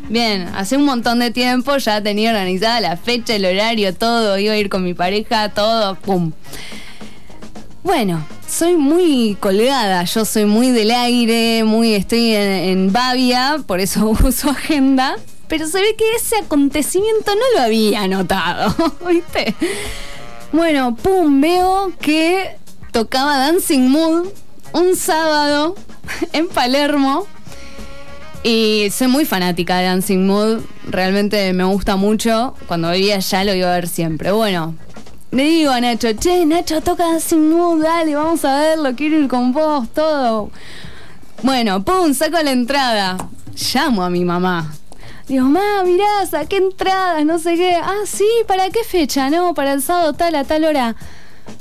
Bien, 0.07 0.49
hace 0.55 0.77
un 0.77 0.85
montón 0.85 1.19
de 1.19 1.31
tiempo 1.31 1.75
ya 1.75 2.01
tenía 2.01 2.29
organizada 2.29 2.79
la 2.79 2.95
fecha, 2.95 3.35
el 3.35 3.43
horario, 3.43 3.93
todo, 3.93 4.37
iba 4.37 4.53
a 4.53 4.57
ir 4.57 4.69
con 4.69 4.85
mi 4.85 4.93
pareja, 4.93 5.49
todo, 5.49 5.95
pum. 5.95 6.31
Bueno, 7.83 8.25
soy 8.47 8.75
muy 8.77 9.35
colgada, 9.39 10.03
yo 10.05 10.23
soy 10.23 10.45
muy 10.45 10.71
del 10.71 10.91
aire, 10.91 11.63
muy 11.65 11.93
estoy 11.93 12.33
en, 12.33 12.49
en 12.49 12.93
Bavia, 12.93 13.61
por 13.67 13.81
eso 13.81 14.07
uso 14.23 14.49
agenda, 14.49 15.17
pero 15.47 15.67
se 15.67 15.79
ve 15.81 15.95
que 15.97 16.05
ese 16.15 16.37
acontecimiento 16.37 17.35
no 17.35 17.59
lo 17.59 17.65
había 17.65 18.07
notado, 18.07 18.73
¿viste? 19.07 19.53
Bueno, 20.53 20.95
pum, 20.95 21.41
veo 21.41 21.91
que 21.99 22.55
tocaba 22.91 23.37
Dancing 23.37 23.89
Mood 23.89 24.27
un 24.73 24.95
sábado 24.95 25.75
en 26.33 26.47
Palermo. 26.47 27.25
Y 28.43 28.89
soy 28.91 29.07
muy 29.07 29.23
fanática 29.23 29.77
de 29.77 29.85
Dancing 29.85 30.25
Mood. 30.27 30.63
Realmente 30.89 31.53
me 31.53 31.63
gusta 31.63 31.95
mucho. 31.95 32.55
Cuando 32.67 32.91
vivía 32.91 33.15
allá 33.15 33.45
lo 33.45 33.53
iba 33.53 33.71
a 33.71 33.75
ver 33.75 33.87
siempre. 33.87 34.31
Bueno, 34.31 34.75
le 35.33 35.43
digo 35.45 35.71
a 35.71 35.81
Nacho, 35.81 36.13
che, 36.13 36.45
Nacho, 36.45 36.79
toca 36.81 37.05
Dancing 37.05 37.49
Mood, 37.49 37.81
dale, 37.81 38.13
vamos 38.13 38.45
a 38.45 38.59
verlo, 38.59 38.93
quiero 38.95 39.17
ir 39.17 39.27
con 39.27 39.51
vos, 39.51 39.89
todo. 39.89 40.51
Bueno, 41.41 41.83
pum, 41.83 42.13
saco 42.13 42.37
la 42.43 42.51
entrada. 42.51 43.17
Llamo 43.73 44.03
a 44.03 44.09
mi 44.11 44.23
mamá. 44.23 44.71
Digo, 45.27 45.45
mamá, 45.45 45.83
mirá, 45.85 46.25
saqué 46.29 46.57
entradas, 46.57 47.25
no 47.25 47.39
sé 47.39 47.55
qué. 47.55 47.73
Ah, 47.75 48.05
sí, 48.05 48.27
¿para 48.47 48.69
qué 48.69 48.83
fecha? 48.83 49.31
No, 49.31 49.55
para 49.55 49.73
el 49.73 49.81
sábado 49.81 50.13
tal 50.13 50.35
a 50.35 50.43
tal 50.43 50.65
hora. 50.65 50.95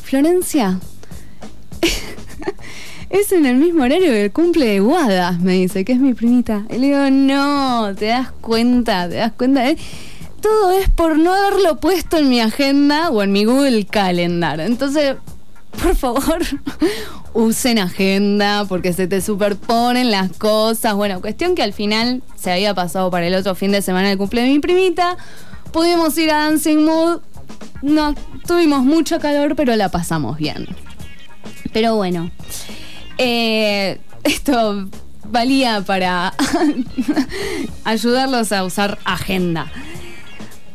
Florencia. 0.03 0.79
es 3.11 3.33
en 3.33 3.47
el 3.47 3.57
mismo 3.57 3.85
horario 3.85 4.09
que 4.09 4.25
el 4.27 4.33
cumple 4.33 4.67
de 4.67 4.81
Guada, 4.81 5.33
me 5.41 5.55
dice, 5.55 5.85
que 5.87 5.93
es 5.93 5.99
mi 5.99 6.13
primita. 6.13 6.67
Y 6.69 6.77
le 6.77 6.87
digo, 6.89 7.11
no, 7.11 7.95
te 7.95 8.07
das 8.07 8.33
cuenta, 8.33 9.09
te 9.09 9.15
das 9.15 9.33
cuenta. 9.33 9.67
Eh, 9.67 9.79
todo 10.42 10.72
es 10.72 10.90
por 10.90 11.18
no 11.18 11.33
haberlo 11.33 11.76
puesto 11.76 12.18
en 12.18 12.28
mi 12.28 12.40
agenda 12.40 13.09
o 13.11 13.22
en 13.22 13.33
mi 13.33 13.44
Google 13.44 13.87
Calendar. 13.87 14.61
Entonces, 14.61 15.16
por 15.81 15.96
favor, 15.96 16.40
usen 17.33 17.78
agenda 17.78 18.66
porque 18.66 18.92
se 18.92 19.07
te 19.07 19.22
superponen 19.22 20.11
las 20.11 20.33
cosas. 20.33 20.94
Bueno, 20.94 21.20
cuestión 21.22 21.55
que 21.55 21.62
al 21.62 21.72
final 21.72 22.22
se 22.37 22.52
había 22.52 22.74
pasado 22.74 23.11
para 23.11 23.26
el 23.26 23.35
otro 23.35 23.55
fin 23.55 23.72
de 23.72 23.81
semana 23.81 24.12
el 24.12 24.18
cumple 24.18 24.42
de 24.42 24.48
mi 24.48 24.59
primita. 24.59 25.16
Pudimos 25.72 26.18
ir 26.18 26.31
a 26.31 26.44
Dancing 26.44 26.85
Mood. 26.85 27.20
No 27.81 28.14
tuvimos 28.46 28.85
mucho 28.85 29.18
calor, 29.18 29.57
pero 29.57 29.74
la 29.76 29.88
pasamos 29.90 30.37
bien. 30.37 30.66
Pero 31.72 31.96
bueno, 31.96 32.31
eh, 33.16 33.98
esto 34.24 34.88
valía 35.24 35.81
para 35.81 36.35
ayudarlos 37.85 38.52
a 38.52 38.64
usar 38.64 38.98
agenda. 39.05 39.72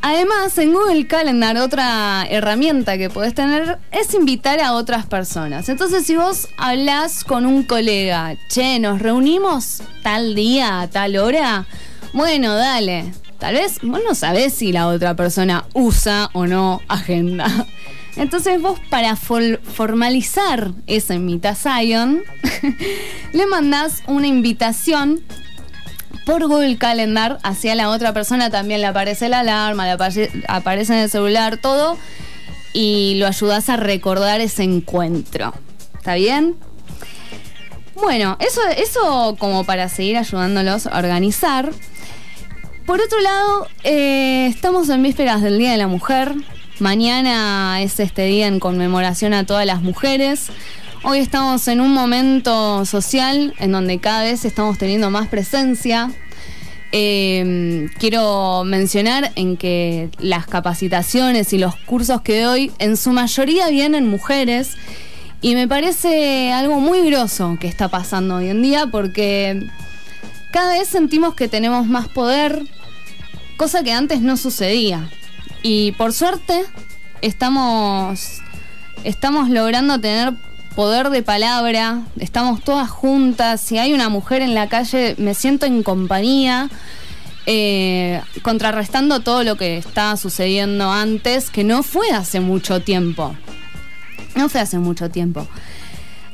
Además, 0.09 0.57
en 0.57 0.71
Google 0.71 1.05
Calendar, 1.05 1.57
otra 1.57 2.25
herramienta 2.29 2.97
que 2.97 3.09
podés 3.09 3.33
tener 3.33 3.77
es 3.91 4.13
invitar 4.13 4.61
a 4.61 4.71
otras 4.71 5.05
personas. 5.05 5.67
Entonces, 5.67 6.05
si 6.05 6.15
vos 6.15 6.47
hablas 6.55 7.25
con 7.25 7.45
un 7.45 7.63
colega, 7.63 8.37
che, 8.47 8.79
nos 8.79 9.01
reunimos 9.01 9.83
tal 10.03 10.33
día, 10.33 10.79
a 10.79 10.87
tal 10.87 11.17
hora, 11.17 11.65
bueno, 12.13 12.55
dale. 12.55 13.11
Tal 13.37 13.55
vez 13.55 13.79
vos 13.81 13.99
no 14.07 14.15
sabés 14.15 14.53
si 14.53 14.71
la 14.71 14.87
otra 14.87 15.13
persona 15.17 15.65
usa 15.73 16.29
o 16.31 16.47
no 16.47 16.81
agenda. 16.87 17.67
Entonces 18.15 18.61
vos 18.61 18.79
para 18.89 19.17
formalizar 19.17 20.71
esa 20.87 21.15
invitación, 21.15 22.23
le 23.33 23.45
mandás 23.45 24.03
una 24.07 24.27
invitación 24.27 25.19
por 26.27 26.45
Google 26.45 26.77
Calendar 26.77 27.39
hacia 27.41 27.73
la 27.73 27.89
otra 27.89 28.13
persona, 28.13 28.49
también 28.49 28.81
le 28.81 28.87
aparece 28.87 29.29
la 29.29 29.39
alarma, 29.39 29.85
le 29.85 29.91
aparece, 29.91 30.93
en 30.93 30.99
el 30.99 31.09
celular, 31.09 31.55
todo, 31.55 31.97
y 32.73 33.15
lo 33.15 33.27
ayudás 33.27 33.69
a 33.69 33.77
recordar 33.77 34.41
ese 34.41 34.63
encuentro. 34.63 35.53
¿Está 35.97 36.15
bien? 36.15 36.57
Bueno, 37.95 38.37
eso, 38.41 38.59
eso 38.77 39.37
como 39.39 39.63
para 39.63 39.87
seguir 39.87 40.17
ayudándolos 40.17 40.87
a 40.87 40.99
organizar. 40.99 41.71
Por 42.85 42.99
otro 42.99 43.21
lado, 43.21 43.67
eh, 43.85 44.47
estamos 44.47 44.89
en 44.89 45.01
vísperas 45.01 45.41
del 45.41 45.57
Día 45.57 45.71
de 45.71 45.77
la 45.77 45.87
Mujer, 45.87 46.35
Mañana 46.79 47.81
es 47.81 47.99
este 47.99 48.25
día 48.25 48.45
en 48.45 48.59
conmemoración 48.59 49.33
a 49.33 49.45
todas 49.45 49.65
las 49.65 49.81
mujeres. 49.81 50.49
Hoy 51.09 51.19
estamos 51.19 51.69
en 51.69 51.79
un 51.79 51.93
momento 51.93 52.83
social 52.83 53.53
en 53.59 53.71
donde 53.71 53.97
cada 53.97 54.23
vez 54.23 54.43
estamos 54.43 54.77
teniendo 54.77 55.09
más 55.09 55.29
presencia. 55.29 56.11
Eh, 56.91 57.87
quiero 57.97 58.65
mencionar 58.65 59.31
en 59.35 59.55
que 59.55 60.09
las 60.19 60.47
capacitaciones 60.47 61.53
y 61.53 61.59
los 61.59 61.77
cursos 61.77 62.23
que 62.23 62.41
doy 62.41 62.73
en 62.79 62.97
su 62.97 63.13
mayoría 63.13 63.69
vienen 63.69 64.05
mujeres 64.05 64.75
y 65.39 65.55
me 65.55 65.65
parece 65.65 66.51
algo 66.51 66.81
muy 66.81 67.09
groso 67.09 67.55
que 67.57 67.69
está 67.69 67.87
pasando 67.87 68.35
hoy 68.35 68.49
en 68.49 68.61
día 68.61 68.87
porque 68.87 69.65
cada 70.51 70.73
vez 70.73 70.89
sentimos 70.89 71.35
que 71.35 71.47
tenemos 71.47 71.87
más 71.87 72.09
poder, 72.09 72.63
cosa 73.55 73.81
que 73.81 73.93
antes 73.93 74.19
no 74.19 74.35
sucedía. 74.35 75.09
Y 75.63 75.93
por 75.93 76.11
suerte 76.11 76.65
estamos, 77.21 78.41
estamos 79.05 79.49
logrando 79.49 80.01
tener 80.01 80.33
poder 80.77 81.09
de 81.09 81.23
palabra, 81.23 82.03
estamos 82.19 82.63
todas 82.63 82.87
juntas, 82.87 83.59
si 83.59 83.79
hay 83.79 83.93
una 83.93 84.09
mujer 84.09 84.43
en 84.43 84.53
la 84.53 84.69
calle 84.69 85.15
me 85.17 85.33
siento 85.33 85.65
en 85.65 85.81
compañía, 85.81 86.69
eh, 87.47 88.21
contrarrestando 88.43 89.21
todo 89.21 89.41
lo 89.43 89.55
que 89.55 89.77
estaba 89.77 90.15
sucediendo 90.17 90.91
antes, 90.91 91.49
que 91.49 91.63
no 91.63 91.81
fue 91.81 92.11
hace 92.11 92.41
mucho 92.41 92.79
tiempo. 92.79 93.35
No 94.35 94.49
fue 94.49 94.61
hace 94.61 94.77
mucho 94.77 95.09
tiempo. 95.09 95.47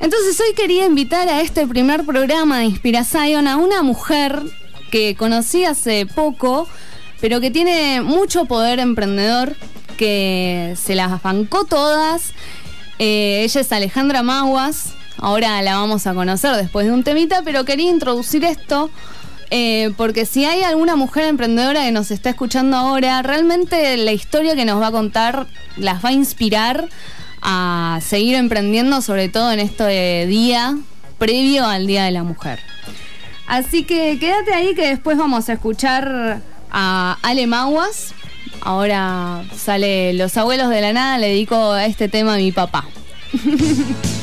Entonces 0.02 0.38
hoy 0.42 0.54
quería 0.56 0.86
invitar 0.88 1.30
a 1.30 1.40
este 1.40 1.66
primer 1.66 2.04
programa 2.04 2.60
de 2.60 2.66
Inspiración 2.66 3.48
a 3.48 3.56
una 3.56 3.82
mujer 3.82 4.42
que 4.92 5.16
conocí 5.16 5.64
hace 5.64 6.06
poco, 6.06 6.68
pero 7.22 7.40
que 7.40 7.50
tiene 7.50 8.02
mucho 8.02 8.44
poder 8.44 8.80
emprendedor, 8.80 9.56
que 9.96 10.76
se 10.76 10.96
las 10.96 11.22
bancó 11.24 11.64
todas. 11.64 12.34
Eh, 13.00 13.44
ella 13.44 13.62
es 13.62 13.72
Alejandra 13.72 14.24
Maguas, 14.24 14.94
ahora 15.18 15.62
la 15.62 15.76
vamos 15.76 16.08
a 16.08 16.14
conocer 16.14 16.56
después 16.56 16.86
de 16.86 16.92
un 16.92 17.04
temita, 17.04 17.42
pero 17.44 17.66
quería 17.66 17.90
introducir 17.90 18.46
esto 18.46 18.90
eh, 19.56 19.94
porque 19.98 20.26
si 20.26 20.46
hay 20.46 20.64
alguna 20.64 20.96
mujer 20.96 21.26
emprendedora 21.26 21.84
que 21.84 21.92
nos 21.92 22.10
está 22.10 22.32
escuchando 22.32 22.76
ahora, 22.76 23.22
realmente 23.22 23.98
la 23.98 24.12
historia 24.12 24.56
que 24.56 24.66
nos 24.66 24.82
va 24.82 24.88
a 24.88 24.92
contar 24.92 25.46
las 25.78 26.04
va 26.04 26.10
a 26.10 26.12
inspirar 26.12 26.90
a 27.44 28.00
seguir 28.02 28.34
emprendiendo, 28.34 29.02
sobre 29.04 29.30
todo 29.30 29.52
en 29.52 29.60
este 29.60 30.26
día 30.26 30.76
previo 31.20 31.68
al 31.68 31.86
Día 31.86 32.06
de 32.06 32.12
la 32.12 32.24
Mujer. 32.24 32.62
Así 33.46 33.84
que 33.84 34.18
quédate 34.18 34.56
ahí 34.56 34.74
que 34.74 34.88
después 34.88 35.20
vamos 35.20 35.48
a 35.50 35.54
escuchar 35.54 36.42
a 36.72 37.20
Ale 37.22 37.46
Maguas. 37.46 38.16
Ahora 38.66 39.44
sale 39.56 40.14
Los 40.14 40.38
abuelos 40.38 40.70
de 40.70 40.82
la 40.82 40.94
nada, 40.94 41.18
le 41.18 41.28
dedico 41.28 41.72
a 41.72 41.86
este 41.86 42.08
tema 42.08 42.36
a 42.36 42.38
mi 42.38 42.52
papá. 42.52 42.86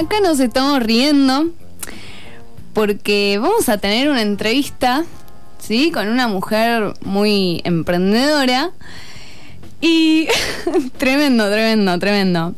acá 0.00 0.20
nos 0.20 0.40
estamos 0.40 0.82
riendo 0.82 1.50
porque 2.72 3.38
vamos 3.40 3.68
a 3.68 3.78
tener 3.78 4.08
una 4.08 4.22
entrevista, 4.22 5.04
¿sí? 5.58 5.90
Con 5.90 6.08
una 6.08 6.28
mujer 6.28 6.94
muy 7.04 7.60
emprendedora. 7.64 8.70
Y 9.80 10.28
tremendo, 10.98 11.50
tremendo, 11.50 11.98
tremendo. 11.98 12.54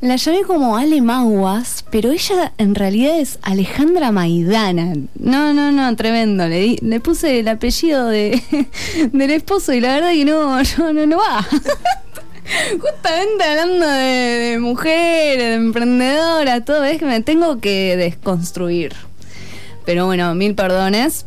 La 0.00 0.16
llamé 0.16 0.42
como 0.42 0.76
Ale 0.78 1.02
Maguas, 1.02 1.84
pero 1.90 2.10
ella 2.10 2.52
en 2.56 2.74
realidad 2.74 3.18
es 3.18 3.38
Alejandra 3.42 4.10
Maidana. 4.12 4.94
No, 5.18 5.52
no, 5.52 5.70
no, 5.72 5.94
tremendo. 5.94 6.46
Le, 6.48 6.58
di- 6.60 6.78
le 6.80 7.00
puse 7.00 7.40
el 7.40 7.48
apellido 7.48 8.06
de, 8.08 8.42
del 9.12 9.30
esposo 9.30 9.72
y 9.74 9.80
la 9.80 9.94
verdad 9.96 10.12
que 10.12 10.24
no, 10.24 10.56
no, 10.78 10.92
no, 10.92 11.06
no 11.06 11.18
va. 11.18 11.46
Justamente 12.80 13.44
hablando 13.44 13.86
de, 13.86 14.50
de 14.50 14.58
mujeres, 14.58 15.38
de 15.38 15.54
emprendedoras, 15.54 16.64
todo 16.64 16.84
es 16.84 16.98
que 16.98 17.06
me 17.06 17.20
tengo 17.20 17.60
que 17.60 17.96
desconstruir. 17.96 18.94
Pero 19.84 20.06
bueno, 20.06 20.34
mil 20.34 20.54
perdones. 20.54 21.26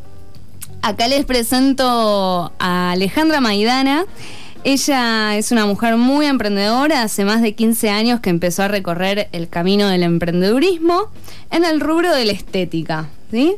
Acá 0.81 1.07
les 1.07 1.25
presento 1.25 2.51
a 2.59 2.91
Alejandra 2.91 3.39
Maidana. 3.39 4.05
Ella 4.65 5.37
es 5.37 5.51
una 5.51 5.65
mujer 5.65 5.97
muy 5.97 6.25
emprendedora, 6.25 7.03
hace 7.03 7.25
más 7.25 7.41
de 7.41 7.53
15 7.53 7.89
años 7.89 8.19
que 8.21 8.29
empezó 8.29 8.63
a 8.63 8.69
recorrer 8.69 9.27
el 9.33 9.49
camino 9.49 9.89
del 9.89 10.03
emprendedurismo 10.03 11.09
en 11.51 11.65
el 11.65 11.81
rubro 11.81 12.13
de 12.13 12.23
la 12.23 12.31
estética. 12.31 13.09
¿sí? 13.29 13.55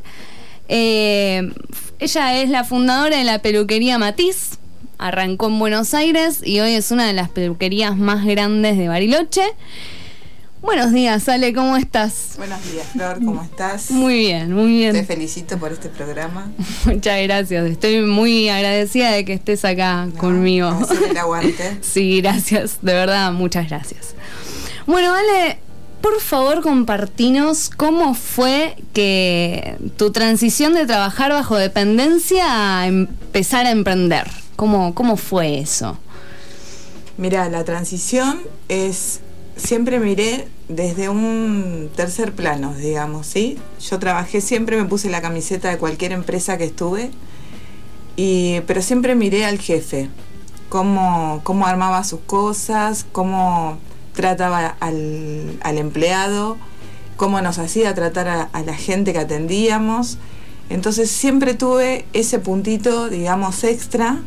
Eh, 0.68 1.52
ella 2.00 2.42
es 2.42 2.50
la 2.50 2.64
fundadora 2.64 3.18
de 3.18 3.24
la 3.24 3.40
peluquería 3.40 4.00
Matiz, 4.00 4.58
arrancó 4.98 5.48
en 5.48 5.60
Buenos 5.60 5.94
Aires 5.94 6.42
y 6.44 6.60
hoy 6.60 6.74
es 6.74 6.92
una 6.92 7.06
de 7.08 7.14
las 7.14 7.30
peluquerías 7.30 7.98
más 7.98 8.26
grandes 8.26 8.78
de 8.78 8.88
Bariloche. 8.88 9.44
Buenos 10.62 10.92
días, 10.94 11.30
Ale, 11.30 11.54
¿cómo 11.54 11.78
estás? 11.78 12.34
Buenos 12.38 12.60
días, 12.72 12.88
Flor, 12.92 13.20
¿cómo 13.24 13.44
estás? 13.44 13.92
Muy 13.92 14.18
bien, 14.18 14.52
muy 14.52 14.82
Te 14.82 14.92
bien. 14.94 15.06
felicito 15.06 15.60
por 15.60 15.72
este 15.72 15.90
programa. 15.90 16.50
Muchas 16.86 17.22
gracias. 17.22 17.66
Estoy 17.70 18.02
muy 18.02 18.50
agradecida 18.50 19.12
de 19.12 19.26
que 19.26 19.34
estés 19.34 19.64
acá 19.64 20.08
¿no? 20.08 20.14
conmigo. 20.18 20.76
El 21.10 21.18
aguante. 21.18 21.78
Sí, 21.82 22.20
gracias. 22.22 22.80
De 22.82 22.94
verdad, 22.94 23.32
muchas 23.32 23.70
gracias. 23.70 24.16
Bueno, 24.88 25.14
Ale, 25.14 25.60
por 26.02 26.20
favor 26.20 26.62
compartinos 26.62 27.70
cómo 27.70 28.16
fue 28.16 28.76
que 28.94 29.78
tu 29.98 30.12
transición 30.12 30.74
de 30.74 30.88
trabajar 30.88 31.32
bajo 31.32 31.58
dependencia 31.58 32.80
a 32.82 32.88
empezar 32.88 33.68
a 33.68 33.72
emprender. 33.72 34.26
¿Cómo, 34.56 34.94
cómo 34.96 35.18
fue 35.18 35.60
eso? 35.60 35.98
Mira, 37.18 37.50
la 37.50 37.64
transición 37.64 38.42
es. 38.70 39.22
Siempre 39.58 40.00
miré 40.00 40.50
desde 40.68 41.08
un 41.08 41.90
tercer 41.96 42.34
plano, 42.34 42.74
digamos, 42.74 43.26
¿sí? 43.26 43.58
Yo 43.90 44.00
trabajé, 44.00 44.42
siempre 44.42 44.76
me 44.76 44.84
puse 44.84 45.10
la 45.10 45.22
camiseta 45.22 45.70
de 45.70 45.78
cualquier 45.78 46.12
empresa 46.12 46.58
que 46.58 46.66
estuve, 46.66 47.12
y, 48.18 48.60
pero 48.68 48.82
siempre 48.82 49.16
miré 49.16 49.46
al 49.46 49.60
jefe, 49.60 50.10
cómo, 50.68 51.40
cómo 51.46 51.68
armaba 51.68 52.04
sus 52.04 52.20
cosas, 52.22 53.06
cómo 53.14 53.78
trataba 54.14 54.76
al, 54.82 55.58
al 55.62 55.78
empleado, 55.78 56.58
cómo 57.16 57.40
nos 57.40 57.58
hacía 57.58 57.94
tratar 57.94 58.28
a, 58.28 58.42
a 58.42 58.62
la 58.64 58.74
gente 58.74 59.14
que 59.14 59.20
atendíamos. 59.20 60.18
Entonces 60.70 61.10
siempre 61.10 61.54
tuve 61.54 62.06
ese 62.12 62.40
puntito, 62.40 63.08
digamos, 63.08 63.64
extra 63.64 64.20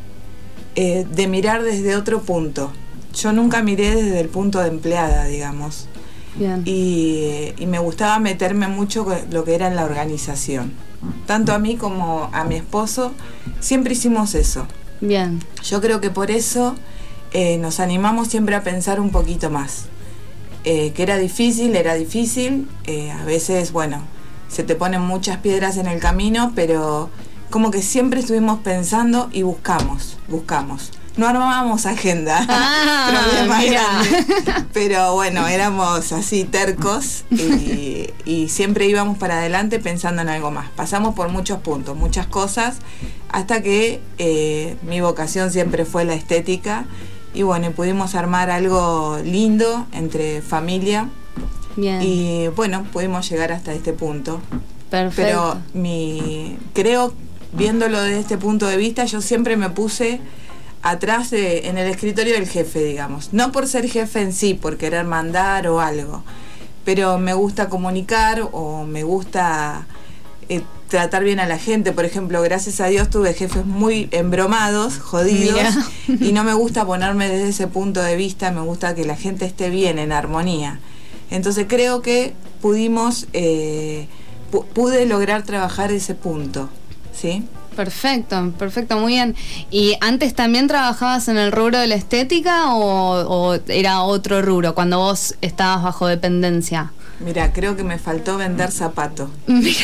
eh, 0.81 1.05
de 1.11 1.27
mirar 1.27 1.65
desde 1.65 1.97
otro 1.97 2.23
punto. 2.23 2.71
Yo 3.13 3.33
nunca 3.33 3.63
miré 3.63 3.97
desde 3.97 4.21
el 4.21 4.29
punto 4.29 4.61
de 4.61 4.69
empleada, 4.69 5.25
digamos. 5.25 5.89
Bien. 6.37 6.63
Y, 6.65 7.53
y 7.59 7.67
me 7.67 7.81
gustaba 7.81 8.21
meterme 8.21 8.69
mucho 8.69 9.05
con 9.05 9.19
lo 9.33 9.43
que 9.43 9.57
era 9.57 9.67
en 9.67 9.75
la 9.75 9.85
organización. 9.85 10.73
Tanto 11.27 11.53
a 11.53 11.59
mí 11.59 11.77
como 11.77 12.31
a 12.33 12.45
mi 12.45 12.55
esposo, 12.55 13.13
siempre 13.59 13.95
hicimos 13.95 14.37
eso. 14.37 14.69
Bien. 15.01 15.41
Yo 15.65 15.81
creo 15.81 16.01
que 16.01 16.11
por 16.11 16.31
eso 16.31 16.77
eh, 17.33 17.59
nos 17.59 17.81
animamos 17.81 18.29
siempre 18.29 18.55
a 18.55 18.63
pensar 18.63 19.01
un 19.01 19.11
poquito 19.11 19.51
más. 19.51 19.87
Eh, 20.65 20.93
que 20.93 21.03
era 21.03 21.17
difícil, 21.19 21.75
era 21.75 21.95
difícil. 21.95 22.69
eh, 22.85 23.11
a 23.11 23.25
veces, 23.25 23.73
bueno, 23.73 24.03
se 24.49 24.63
te 24.63 24.77
ponen 24.77 25.01
muchas 25.03 25.39
piedras 25.39 25.77
en 25.77 25.87
el 25.87 25.99
camino, 25.99 26.53
pero 26.55 27.11
como 27.51 27.71
que 27.71 27.83
siempre 27.83 28.21
estuvimos 28.21 28.61
pensando 28.61 29.29
y 29.33 29.43
buscamos, 29.43 30.17
buscamos. 30.29 30.91
No 31.17 31.27
armábamos 31.27 31.85
agenda, 31.87 32.47
Ah, 32.49 33.25
problema 33.27 33.65
grande. 33.65 34.67
Pero 34.73 35.15
bueno, 35.15 35.49
éramos 35.49 36.13
así 36.13 36.45
tercos 36.45 37.25
y, 37.33 38.11
y 38.25 38.49
siempre 38.49 38.87
íbamos 38.87 39.19
para 39.19 39.39
adelante 39.39 39.81
pensando 39.81 40.23
en 40.23 40.29
algo 40.29 40.53
más. 40.53 40.71
Pasamos 40.71 41.17
por 41.17 41.29
muchos 41.29 41.59
puntos, 41.59 41.97
muchas 41.97 42.29
cosas, 42.29 42.77
hasta 43.31 43.63
que 43.63 44.01
eh, 44.19 44.77
mi 44.83 45.01
vocación 45.01 45.51
siempre 45.51 45.85
fue 45.85 46.05
la 46.05 46.15
estética. 46.15 46.85
Y 47.35 47.43
bueno, 47.43 47.73
pudimos 47.73 48.15
armar 48.15 48.49
algo 48.51 49.19
lindo 49.25 49.87
entre 49.93 50.41
familia. 50.41 51.09
Bien. 51.77 52.01
Y 52.01 52.47
bueno, 52.49 52.85
pudimos 52.93 53.29
llegar 53.29 53.51
hasta 53.51 53.73
este 53.73 53.93
punto. 53.93 54.41
Perfecto. 54.89 55.23
Pero 55.23 55.59
mi 55.75 56.57
creo, 56.75 57.13
viéndolo 57.53 58.01
desde 58.01 58.21
este 58.21 58.39
punto 58.39 58.67
de 58.67 58.77
vista, 58.77 59.05
yo 59.05 59.21
siempre 59.21 59.57
me 59.57 59.71
puse 59.71 60.21
atrás 60.83 61.31
de, 61.31 61.69
en 61.69 61.79
el 61.79 61.89
escritorio 61.89 62.35
del 62.35 62.47
jefe, 62.49 62.83
digamos. 62.85 63.33
No 63.33 63.53
por 63.53 63.67
ser 63.67 63.89
jefe 63.89 64.21
en 64.21 64.33
sí, 64.33 64.55
por 64.55 64.77
querer 64.77 65.05
mandar 65.05 65.67
o 65.69 65.81
algo. 65.81 66.23
Pero 66.85 67.19
me 67.19 67.35
gusta 67.35 67.69
comunicar 67.69 68.49
o 68.53 68.85
me 68.85 69.03
gusta 69.03 69.87
eh, 70.49 70.63
tratar 70.89 71.25
bien 71.25 71.41
a 71.41 71.47
la 71.47 71.59
gente. 71.59 71.93
Por 71.93 72.05
ejemplo, 72.05 72.41
gracias 72.43 72.81
a 72.81 72.87
Dios 72.87 73.11
tuve 73.11 73.35
jefes 73.35 73.67
muy 73.67 74.09
embromados, 74.13 74.99
jodidos. 74.99 75.61
Mira. 76.07 76.25
Y 76.27 76.33
no 76.33 76.45
me 76.45 76.55
gusta 76.63 76.87
ponerme 76.87 77.29
desde 77.29 77.49
ese 77.51 77.67
punto 77.67 78.01
de 78.01 78.17
vista, 78.17 78.51
me 78.53 78.61
gusta 78.63 78.95
que 78.95 79.05
la 79.05 79.17
gente 79.17 79.45
esté 79.45 79.69
bien, 79.69 79.99
en 79.99 80.13
armonía. 80.13 80.81
Entonces 81.31 81.67
creo 81.69 82.01
que 82.01 82.33
pudimos, 82.63 83.27
eh, 83.35 84.07
pu- 84.51 84.65
pude 84.65 85.05
lograr 85.05 85.43
trabajar 85.43 85.93
ese 85.93 86.15
punto, 86.15 86.71
¿sí? 87.19 87.45
Perfecto, 87.77 88.53
perfecto, 88.59 88.99
muy 88.99 89.15
bien. 89.15 89.37
¿Y 89.71 89.97
antes 90.01 90.35
también 90.35 90.67
trabajabas 90.67 91.29
en 91.29 91.39
el 91.39 91.53
rubro 91.53 91.79
de 91.79 91.87
la 91.87 91.95
estética 91.95 92.75
o, 92.75 93.53
o 93.53 93.59
era 93.69 94.03
otro 94.03 94.43
rubro 94.43 94.75
cuando 94.75 94.99
vos 94.99 95.37
estabas 95.41 95.85
bajo 95.85 96.07
dependencia? 96.07 96.93
Mira, 97.21 97.53
creo 97.53 97.77
que 97.77 97.83
me 97.83 97.99
faltó 97.99 98.37
vender 98.37 98.71
zapatos, 98.71 99.29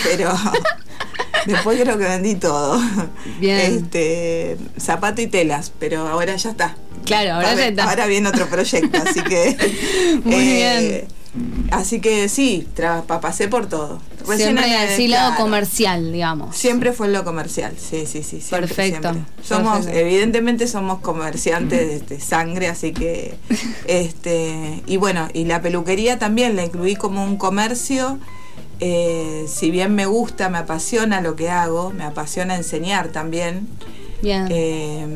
pero 0.04 0.32
después 1.46 1.80
creo 1.80 1.98
que 1.98 2.04
vendí 2.04 2.36
todo. 2.36 2.80
Bien. 3.40 3.58
Este, 3.58 4.56
zapato 4.78 5.20
y 5.20 5.26
telas, 5.26 5.72
pero 5.78 6.06
ahora 6.06 6.36
ya 6.36 6.50
está. 6.50 6.76
Claro, 7.04 7.34
ahora 7.34 7.54
ya 7.54 7.66
está. 7.66 7.90
Ahora 7.90 8.06
viene 8.06 8.28
otro 8.28 8.46
proyecto, 8.46 9.02
así 9.04 9.20
que... 9.22 9.48
eh, 9.58 10.20
Muy 10.24 10.44
bien. 10.44 11.08
Así 11.72 12.00
que 12.00 12.28
sí, 12.28 12.66
pasé 13.20 13.48
por 13.48 13.66
todo. 13.66 14.00
Siempre 14.36 14.66
en 14.66 15.02
el- 15.02 15.10
lado 15.10 15.30
claro. 15.30 15.42
comercial, 15.42 16.12
digamos. 16.12 16.56
Siempre 16.56 16.92
fue 16.92 17.08
en 17.08 17.12
lo 17.14 17.24
comercial, 17.24 17.74
sí, 17.76 18.06
sí, 18.06 18.22
sí. 18.22 18.40
siempre, 18.40 18.68
Perfecto, 18.68 19.12
siempre. 19.12 19.32
Somos, 19.42 19.78
perfecto. 19.78 19.98
evidentemente 19.98 20.66
somos 20.68 21.00
comerciantes 21.00 22.06
de, 22.08 22.14
de 22.16 22.20
sangre, 22.20 22.68
así 22.68 22.92
que, 22.92 23.34
este, 23.86 24.82
y 24.86 24.96
bueno, 24.96 25.28
y 25.34 25.44
la 25.44 25.60
peluquería 25.60 26.18
también 26.18 26.56
la 26.56 26.64
incluí 26.64 26.96
como 26.96 27.24
un 27.24 27.36
comercio. 27.36 28.18
eh, 28.80 29.44
si 29.48 29.70
bien 29.70 29.94
me 29.94 30.06
gusta, 30.06 30.48
me 30.48 30.58
apasiona 30.58 31.20
lo 31.20 31.36
que 31.36 31.50
hago, 31.50 31.90
me 31.90 32.04
apasiona 32.04 32.54
enseñar 32.56 33.08
también. 33.08 33.66
Bien. 34.22 34.46
eh, 34.50 35.06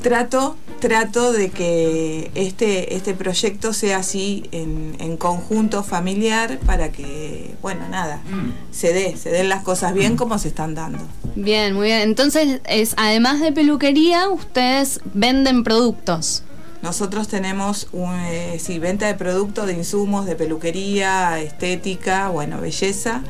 trato, 0.00 0.56
trato 0.80 1.32
de 1.32 1.50
que 1.50 2.30
este, 2.34 2.94
este 2.96 3.14
proyecto 3.14 3.72
sea 3.72 3.98
así 3.98 4.44
en, 4.52 4.96
en 4.98 5.16
conjunto 5.16 5.82
familiar 5.82 6.58
para 6.64 6.90
que, 6.90 7.54
bueno, 7.62 7.88
nada, 7.88 8.22
se 8.70 8.92
dé, 8.92 9.16
se 9.16 9.30
den 9.30 9.48
las 9.48 9.62
cosas 9.62 9.94
bien 9.94 10.16
como 10.16 10.38
se 10.38 10.48
están 10.48 10.74
dando. 10.74 11.00
Bien, 11.34 11.74
muy 11.74 11.86
bien. 11.86 12.00
Entonces, 12.00 12.60
es 12.64 12.94
además 12.96 13.40
de 13.40 13.52
peluquería, 13.52 14.28
ustedes 14.28 15.00
venden 15.14 15.64
productos. 15.64 16.42
Nosotros 16.82 17.26
tenemos 17.26 17.88
un, 17.92 18.14
eh, 18.14 18.58
sí, 18.60 18.78
venta 18.78 19.06
de 19.06 19.14
productos, 19.14 19.66
de 19.66 19.72
insumos, 19.72 20.26
de 20.26 20.36
peluquería, 20.36 21.40
estética, 21.40 22.28
bueno, 22.28 22.60
belleza. 22.60 23.22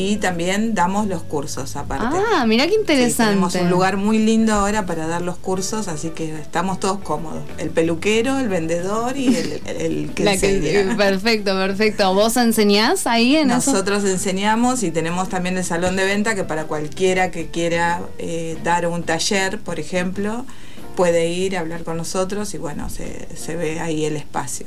Y 0.00 0.16
también 0.18 0.74
damos 0.74 1.08
los 1.08 1.24
cursos 1.24 1.74
aparte. 1.74 2.16
Ah, 2.32 2.46
mira 2.46 2.66
qué 2.66 2.74
Sí, 2.74 2.76
interesante. 2.78 3.24
tenemos 3.32 3.54
un 3.56 3.68
lugar 3.68 3.96
muy 3.96 4.18
lindo 4.18 4.52
ahora 4.52 4.86
para 4.86 5.08
dar 5.08 5.22
los 5.22 5.36
cursos, 5.38 5.88
así 5.88 6.10
que 6.10 6.38
estamos 6.38 6.78
todos 6.78 6.98
cómodos. 7.00 7.42
El 7.58 7.70
peluquero, 7.70 8.38
el 8.38 8.48
vendedor 8.48 9.16
y 9.16 9.34
el, 9.34 9.60
el- 9.66 9.76
el 9.80 10.10
que 10.14 10.22
La 10.24 10.36
que- 10.36 10.56
enseña. 10.56 10.96
perfecto, 10.96 11.52
perfecto. 11.56 12.14
¿Vos 12.14 12.36
enseñás 12.36 13.08
ahí 13.08 13.34
en? 13.34 13.48
Nosotros 13.48 14.04
enseñamos 14.04 14.84
y 14.84 14.92
tenemos 14.92 15.28
también 15.28 15.56
el 15.58 15.64
salón 15.64 15.96
de 15.96 16.04
venta 16.04 16.36
que 16.36 16.44
para 16.44 16.64
cualquiera 16.66 17.32
que 17.32 17.48
quiera 17.48 18.00
eh, 18.18 18.56
dar 18.62 18.86
un 18.86 19.02
taller, 19.02 19.58
por 19.58 19.80
ejemplo, 19.80 20.46
puede 20.94 21.28
ir 21.28 21.56
a 21.56 21.60
hablar 21.60 21.82
con 21.82 21.96
nosotros 21.96 22.54
y 22.54 22.58
bueno, 22.58 22.88
se, 22.88 23.26
se 23.36 23.56
ve 23.56 23.80
ahí 23.80 24.04
el 24.04 24.14
espacio. 24.16 24.66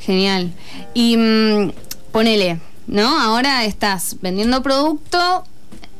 Genial. 0.00 0.52
Y 0.92 1.16
mm, 1.16 1.72
ponele, 2.12 2.60
¿no? 2.86 3.20
Ahora 3.20 3.64
estás 3.64 4.16
vendiendo 4.20 4.62
producto 4.62 5.44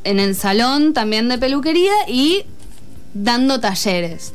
en 0.04 0.20
el 0.20 0.36
salón 0.36 0.94
también 0.94 1.28
de 1.28 1.38
peluquería 1.38 1.92
y 2.08 2.44
dando 3.14 3.60
talleres. 3.60 4.32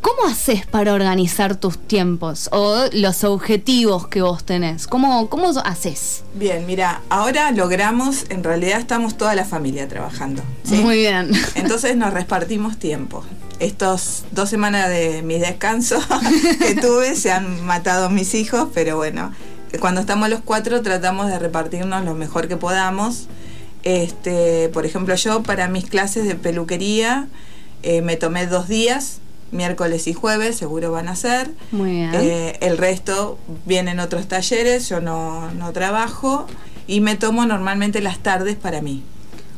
¿Cómo 0.00 0.28
haces 0.28 0.64
para 0.64 0.94
organizar 0.94 1.56
tus 1.56 1.76
tiempos 1.76 2.48
o 2.52 2.84
los 2.92 3.24
objetivos 3.24 4.06
que 4.06 4.22
vos 4.22 4.44
tenés? 4.44 4.86
¿Cómo, 4.86 5.28
cómo 5.28 5.50
haces? 5.64 6.22
Bien, 6.34 6.64
mira, 6.66 7.02
ahora 7.08 7.50
logramos, 7.50 8.26
en 8.28 8.44
realidad 8.44 8.78
estamos 8.78 9.16
toda 9.16 9.34
la 9.34 9.44
familia 9.44 9.88
trabajando. 9.88 10.42
¿sí? 10.62 10.76
Muy 10.76 10.98
bien. 10.98 11.32
Entonces 11.56 11.96
nos 11.96 12.12
repartimos 12.12 12.78
tiempo. 12.78 13.24
Estos 13.58 14.24
dos 14.30 14.48
semanas 14.48 14.88
de 14.88 15.22
mi 15.22 15.40
descanso 15.40 15.98
que 16.60 16.76
tuve 16.76 17.16
se 17.16 17.32
han 17.32 17.64
matado 17.66 18.08
mis 18.08 18.34
hijos, 18.36 18.68
pero 18.72 18.96
bueno, 18.96 19.32
cuando 19.80 20.00
estamos 20.00 20.28
los 20.28 20.40
cuatro 20.40 20.82
tratamos 20.82 21.28
de 21.28 21.38
repartirnos 21.38 22.04
lo 22.04 22.14
mejor 22.14 22.48
que 22.48 22.56
podamos. 22.56 23.26
Este, 23.82 24.68
por 24.70 24.86
ejemplo, 24.86 25.14
yo 25.14 25.42
para 25.42 25.68
mis 25.68 25.86
clases 25.86 26.26
de 26.26 26.34
peluquería 26.34 27.28
eh, 27.82 28.02
me 28.02 28.16
tomé 28.16 28.46
dos 28.46 28.68
días, 28.68 29.20
miércoles 29.52 30.06
y 30.08 30.14
jueves, 30.14 30.56
seguro 30.56 30.90
van 30.90 31.08
a 31.08 31.16
ser. 31.16 31.50
Muy 31.70 31.90
bien. 31.92 32.10
Eh, 32.14 32.58
el 32.60 32.78
resto 32.78 33.38
vienen 33.66 34.00
otros 34.00 34.26
talleres, 34.26 34.88
yo 34.88 35.00
no, 35.00 35.50
no 35.52 35.72
trabajo 35.72 36.46
y 36.86 37.00
me 37.00 37.14
tomo 37.14 37.46
normalmente 37.46 38.00
las 38.00 38.18
tardes 38.18 38.56
para 38.56 38.80
mí. 38.80 39.02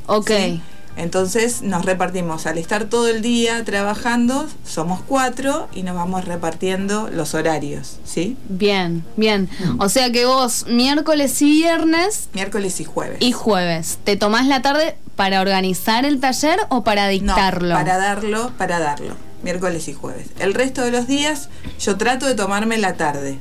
ok. 0.07 0.31
¿sí? 0.31 0.63
Entonces 1.01 1.63
nos 1.63 1.87
repartimos, 1.87 2.47
al 2.47 2.59
estar 2.59 2.85
todo 2.85 3.09
el 3.09 3.23
día 3.23 3.65
trabajando, 3.65 4.47
somos 4.67 5.01
cuatro 5.01 5.67
y 5.75 5.83
nos 5.83 5.95
vamos 5.95 6.27
repartiendo 6.27 7.09
los 7.11 7.33
horarios, 7.35 7.97
¿sí? 8.05 8.37
Bien, 8.51 9.03
bien. 9.17 9.49
O 9.79 9.89
sea 9.89 10.13
que 10.13 10.27
vos 10.27 10.67
miércoles 10.69 11.41
y 11.41 11.51
viernes 11.53 12.29
Miércoles 12.35 12.81
y 12.81 12.85
jueves. 12.85 13.17
y 13.21 13.33
jueves, 13.33 13.99
¿te 14.05 14.17
tomás 14.17 14.47
la 14.47 14.61
tarde 14.61 14.97
para 15.17 15.41
organizar 15.41 16.05
el 16.05 16.21
taller 16.21 16.59
o 16.69 16.85
para 16.85 17.05
No, 17.07 17.11
dictarlo? 17.13 17.75
para 17.75 17.97
darlo, 17.97 18.53
para 18.59 18.79
darlo. 18.79 19.15
Miércoles 19.43 19.89
y 19.89 19.95
jueves. 19.95 20.27
El 20.39 20.53
resto 20.53 20.83
de 20.83 20.91
los 20.91 21.07
días 21.07 21.49
yo 21.81 21.97
trato 21.97 22.27
de 22.27 22.35
tomarme 22.35 22.77
la 22.77 22.95
tarde. 22.95 23.39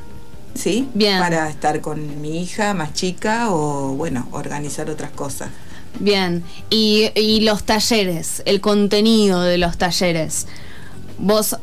¿Sí? 0.55 0.88
Bien. 0.93 1.20
Para 1.20 1.49
estar 1.49 1.82
con 1.82 2.22
mi 2.22 2.41
hija 2.41 2.74
más 2.74 2.93
chica 2.93 3.49
o, 3.51 3.89
bueno, 3.95 4.28
organizar 4.32 4.89
otras 4.89 5.12
cosas. 5.12 5.49
Bien. 5.99 6.43
Y, 6.69 7.09
y 7.15 7.41
los 7.41 7.63
talleres, 7.63 8.41
el 8.45 8.61
contenido 8.61 9.41
de 9.41 9.57
los 9.57 9.77
talleres, 9.77 10.47
¿vos 11.17 11.57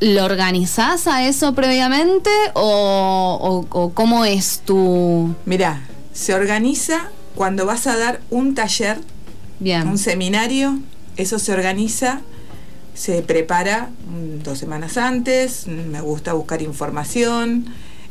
lo 0.00 0.24
organizás 0.24 1.06
a 1.06 1.26
eso 1.26 1.54
previamente 1.54 2.30
o, 2.54 3.66
o- 3.70 3.78
o 3.80 3.92
cómo 3.94 4.24
es 4.24 4.60
tu... 4.64 5.34
Mirá, 5.46 5.82
se 6.12 6.34
organiza 6.34 7.10
cuando 7.34 7.64
vas 7.66 7.86
a 7.86 7.96
dar 7.96 8.20
un 8.30 8.54
taller, 8.54 8.98
Bien. 9.60 9.86
un 9.88 9.98
seminario, 9.98 10.78
eso 11.16 11.38
se 11.38 11.52
organiza, 11.52 12.20
se 12.94 13.22
prepara 13.22 13.90
dos 14.42 14.58
semanas 14.58 14.96
antes, 14.96 15.66
me 15.66 16.00
gusta 16.00 16.32
buscar 16.34 16.60
información. 16.62 17.66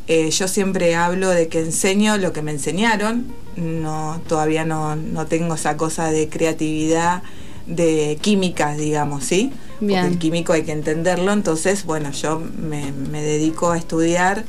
Eh, 0.07 0.29
yo 0.31 0.47
siempre 0.47 0.95
hablo 0.95 1.29
de 1.29 1.47
que 1.47 1.59
enseño 1.59 2.17
lo 2.17 2.31
que 2.33 2.41
me 2.41 2.51
enseñaron, 2.51 3.25
no, 3.57 4.21
todavía 4.27 4.65
no, 4.65 4.95
no 4.95 5.25
tengo 5.27 5.55
esa 5.55 5.77
cosa 5.77 6.11
de 6.11 6.29
creatividad, 6.29 7.23
de 7.67 8.17
química, 8.21 8.75
digamos, 8.75 9.23
¿sí? 9.23 9.51
Bien. 9.79 10.01
Porque 10.01 10.13
el 10.13 10.19
químico 10.19 10.53
hay 10.53 10.63
que 10.63 10.71
entenderlo, 10.71 11.33
entonces, 11.33 11.85
bueno, 11.85 12.11
yo 12.11 12.39
me, 12.39 12.91
me 12.91 13.21
dedico 13.21 13.71
a 13.71 13.77
estudiar 13.77 14.43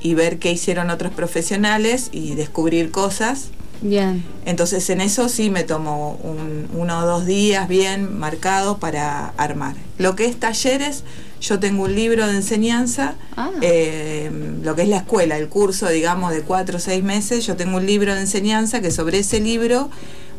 y 0.00 0.14
ver 0.14 0.38
qué 0.38 0.52
hicieron 0.52 0.90
otros 0.90 1.12
profesionales 1.12 2.08
y 2.12 2.34
descubrir 2.34 2.90
cosas. 2.90 3.48
Bien. 3.80 4.24
Entonces 4.44 4.90
en 4.90 5.00
eso 5.00 5.28
sí 5.28 5.50
me 5.50 5.62
tomo 5.64 6.18
un- 6.22 6.68
uno 6.74 6.98
o 7.00 7.06
dos 7.06 7.26
días 7.26 7.68
bien 7.68 8.18
marcados 8.18 8.78
para 8.78 9.28
armar. 9.36 9.74
Lo 9.98 10.14
que 10.16 10.26
es 10.26 10.38
talleres, 10.38 11.04
yo 11.40 11.58
tengo 11.58 11.84
un 11.84 11.94
libro 11.94 12.26
de 12.26 12.34
enseñanza, 12.36 13.14
Ah. 13.36 13.50
eh, 13.62 14.30
lo 14.62 14.74
que 14.74 14.82
es 14.82 14.88
la 14.88 14.98
escuela, 14.98 15.36
el 15.38 15.48
curso, 15.48 15.88
digamos, 15.88 16.32
de 16.32 16.42
cuatro 16.42 16.78
o 16.78 16.80
seis 16.80 17.02
meses, 17.04 17.46
yo 17.46 17.56
tengo 17.56 17.76
un 17.76 17.86
libro 17.86 18.14
de 18.14 18.20
enseñanza 18.20 18.80
que 18.80 18.90
sobre 18.90 19.18
ese 19.20 19.38
libro, 19.40 19.90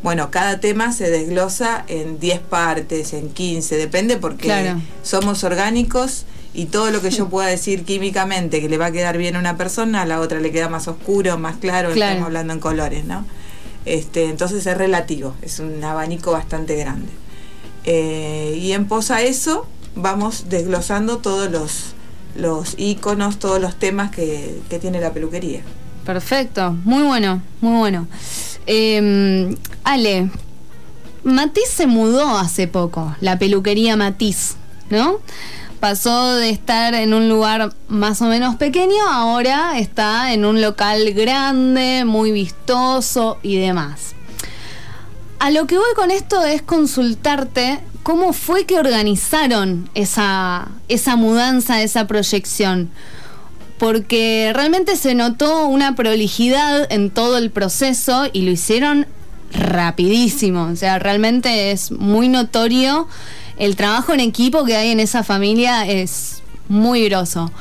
bueno, 0.02 0.30
cada 0.30 0.60
tema 0.60 0.92
se 0.92 1.10
desglosa 1.10 1.84
en 1.88 2.18
10 2.20 2.40
partes, 2.40 3.12
en 3.12 3.30
15, 3.30 3.76
depende 3.76 4.16
porque 4.16 4.44
Claro. 4.44 4.80
somos 5.02 5.44
orgánicos 5.44 6.24
y 6.54 6.66
todo 6.66 6.90
lo 6.90 7.00
que 7.00 7.10
yo 7.10 7.28
pueda 7.28 7.48
decir 7.48 7.84
químicamente 7.84 8.60
que 8.60 8.68
le 8.68 8.76
va 8.78 8.86
a 8.86 8.92
quedar 8.92 9.16
bien 9.18 9.36
a 9.36 9.38
una 9.38 9.56
persona, 9.56 10.02
a 10.02 10.06
la 10.06 10.20
otra 10.20 10.40
le 10.40 10.50
queda 10.50 10.68
más 10.68 10.88
oscuro, 10.88 11.38
más 11.38 11.56
claro, 11.58 11.92
Claro. 11.92 12.10
estamos 12.12 12.26
hablando 12.26 12.52
en 12.54 12.60
colores, 12.60 13.04
¿no? 13.04 13.24
Este, 13.86 14.24
entonces 14.24 14.66
es 14.66 14.76
relativo, 14.76 15.34
es 15.42 15.58
un 15.58 15.82
abanico 15.84 16.32
bastante 16.32 16.76
grande. 16.76 17.08
Eh, 17.84 18.58
y 18.60 18.72
en 18.72 18.86
pos 18.86 19.10
a 19.10 19.22
eso 19.22 19.66
vamos 19.94 20.48
desglosando 20.48 21.18
todos 21.18 21.50
los, 21.50 21.94
los 22.36 22.74
iconos, 22.78 23.38
todos 23.38 23.60
los 23.60 23.76
temas 23.76 24.10
que, 24.10 24.60
que 24.68 24.78
tiene 24.78 25.00
la 25.00 25.12
peluquería. 25.12 25.62
Perfecto, 26.04 26.72
muy 26.84 27.02
bueno, 27.02 27.42
muy 27.60 27.78
bueno. 27.78 28.08
Eh, 28.66 29.54
Ale, 29.84 30.30
Matiz 31.24 31.68
se 31.68 31.86
mudó 31.86 32.38
hace 32.38 32.66
poco, 32.66 33.14
la 33.20 33.38
peluquería 33.38 33.96
Matiz, 33.96 34.56
¿no? 34.88 35.18
Pasó 35.80 36.34
de 36.34 36.50
estar 36.50 36.94
en 36.94 37.14
un 37.14 37.28
lugar 37.28 37.72
más 37.88 38.20
o 38.22 38.26
menos 38.26 38.56
pequeño, 38.56 39.02
ahora 39.10 39.78
está 39.78 40.32
en 40.32 40.44
un 40.44 40.60
local 40.60 41.12
grande, 41.12 42.04
muy 42.04 42.32
vistoso 42.32 43.38
y 43.42 43.56
demás. 43.56 44.14
A 45.38 45.50
lo 45.50 45.66
que 45.66 45.78
voy 45.78 45.94
con 45.96 46.10
esto 46.10 46.44
es 46.44 46.60
consultarte 46.60 47.80
cómo 48.02 48.32
fue 48.32 48.66
que 48.66 48.78
organizaron 48.78 49.90
esa, 49.94 50.68
esa 50.88 51.16
mudanza, 51.16 51.82
esa 51.82 52.06
proyección 52.06 52.90
porque 53.78 54.52
realmente 54.54 54.94
se 54.94 55.14
notó 55.14 55.66
una 55.66 55.94
prolijidad 55.94 56.86
en 56.92 57.08
todo 57.08 57.38
el 57.38 57.50
proceso 57.50 58.28
y 58.30 58.42
lo 58.42 58.50
hicieron 58.50 59.06
rapidísimo. 59.54 60.64
O 60.64 60.76
sea, 60.76 60.98
realmente 60.98 61.72
es 61.72 61.90
muy 61.90 62.28
notorio 62.28 63.08
el 63.60 63.76
trabajo 63.76 64.12
en 64.14 64.20
equipo 64.20 64.64
que 64.64 64.76
hay 64.76 64.90
en 64.90 65.00
esa 65.00 65.22
familia 65.22 65.86
es 65.86 66.42
muy 66.68 67.06
groso. 67.08 67.52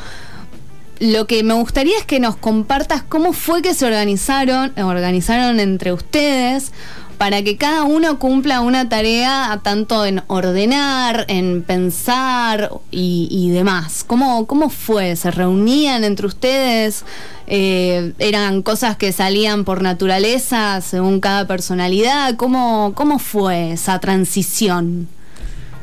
Lo 0.99 1.27
que 1.27 1.43
me 1.43 1.53
gustaría 1.53 1.97
es 1.97 2.05
que 2.05 2.19
nos 2.19 2.35
compartas 2.35 3.03
cómo 3.03 3.33
fue 3.33 3.61
que 3.61 3.73
se 3.73 3.85
organizaron, 3.85 4.71
organizaron 4.77 5.59
entre 5.59 5.93
ustedes 5.93 6.71
para 7.19 7.43
que 7.43 7.57
cada 7.57 7.83
uno 7.83 8.17
cumpla 8.17 8.61
una 8.61 8.87
tarea 8.87 9.59
tanto 9.61 10.05
en 10.05 10.23
ordenar, 10.27 11.25
en 11.27 11.63
pensar 11.63 12.71
y, 12.91 13.27
y 13.29 13.49
demás. 13.49 14.05
¿Cómo, 14.07 14.47
¿Cómo 14.47 14.69
fue? 14.69 15.17
¿Se 15.17 15.29
reunían 15.29 16.05
entre 16.05 16.27
ustedes? 16.27 17.03
Eh, 17.45 18.13
¿Eran 18.19 18.61
cosas 18.61 18.95
que 18.95 19.11
salían 19.11 19.65
por 19.65 19.81
naturaleza 19.81 20.79
según 20.79 21.19
cada 21.19 21.45
personalidad? 21.45 22.37
¿Cómo, 22.37 22.93
cómo 22.95 23.19
fue 23.19 23.73
esa 23.73 23.99
transición? 23.99 25.09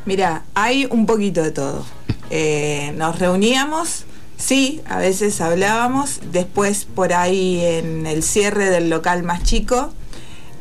Mira, 0.05 0.43
hay 0.55 0.87
un 0.89 1.05
poquito 1.05 1.43
de 1.43 1.51
todo. 1.51 1.85
Eh, 2.31 2.95
nos 2.97 3.19
reuníamos, 3.19 4.05
sí, 4.37 4.81
a 4.89 4.97
veces 4.97 5.39
hablábamos, 5.39 6.19
después 6.31 6.85
por 6.85 7.13
ahí 7.13 7.63
en 7.63 8.07
el 8.07 8.23
cierre 8.23 8.71
del 8.71 8.89
local 8.89 9.21
más 9.21 9.43
chico, 9.43 9.93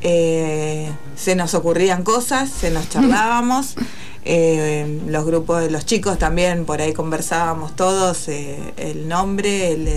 eh, 0.09 0.89
se 1.17 1.35
nos 1.35 1.55
ocurrían 1.55 2.05
cosas, 2.05 2.49
se 2.49 2.71
nos 2.71 2.89
charlábamos. 2.89 3.75
eh, 4.25 5.01
los 5.09 5.25
grupos 5.27 5.63
de 5.63 5.71
los 5.71 5.85
chicos 5.85 6.17
también, 6.19 6.65
por 6.65 6.81
ahí 6.81 6.93
conversábamos 6.93 7.75
todos 7.75 8.29
eh, 8.29 8.57
el 8.77 9.09
nombre, 9.09 9.73
el, 9.73 9.89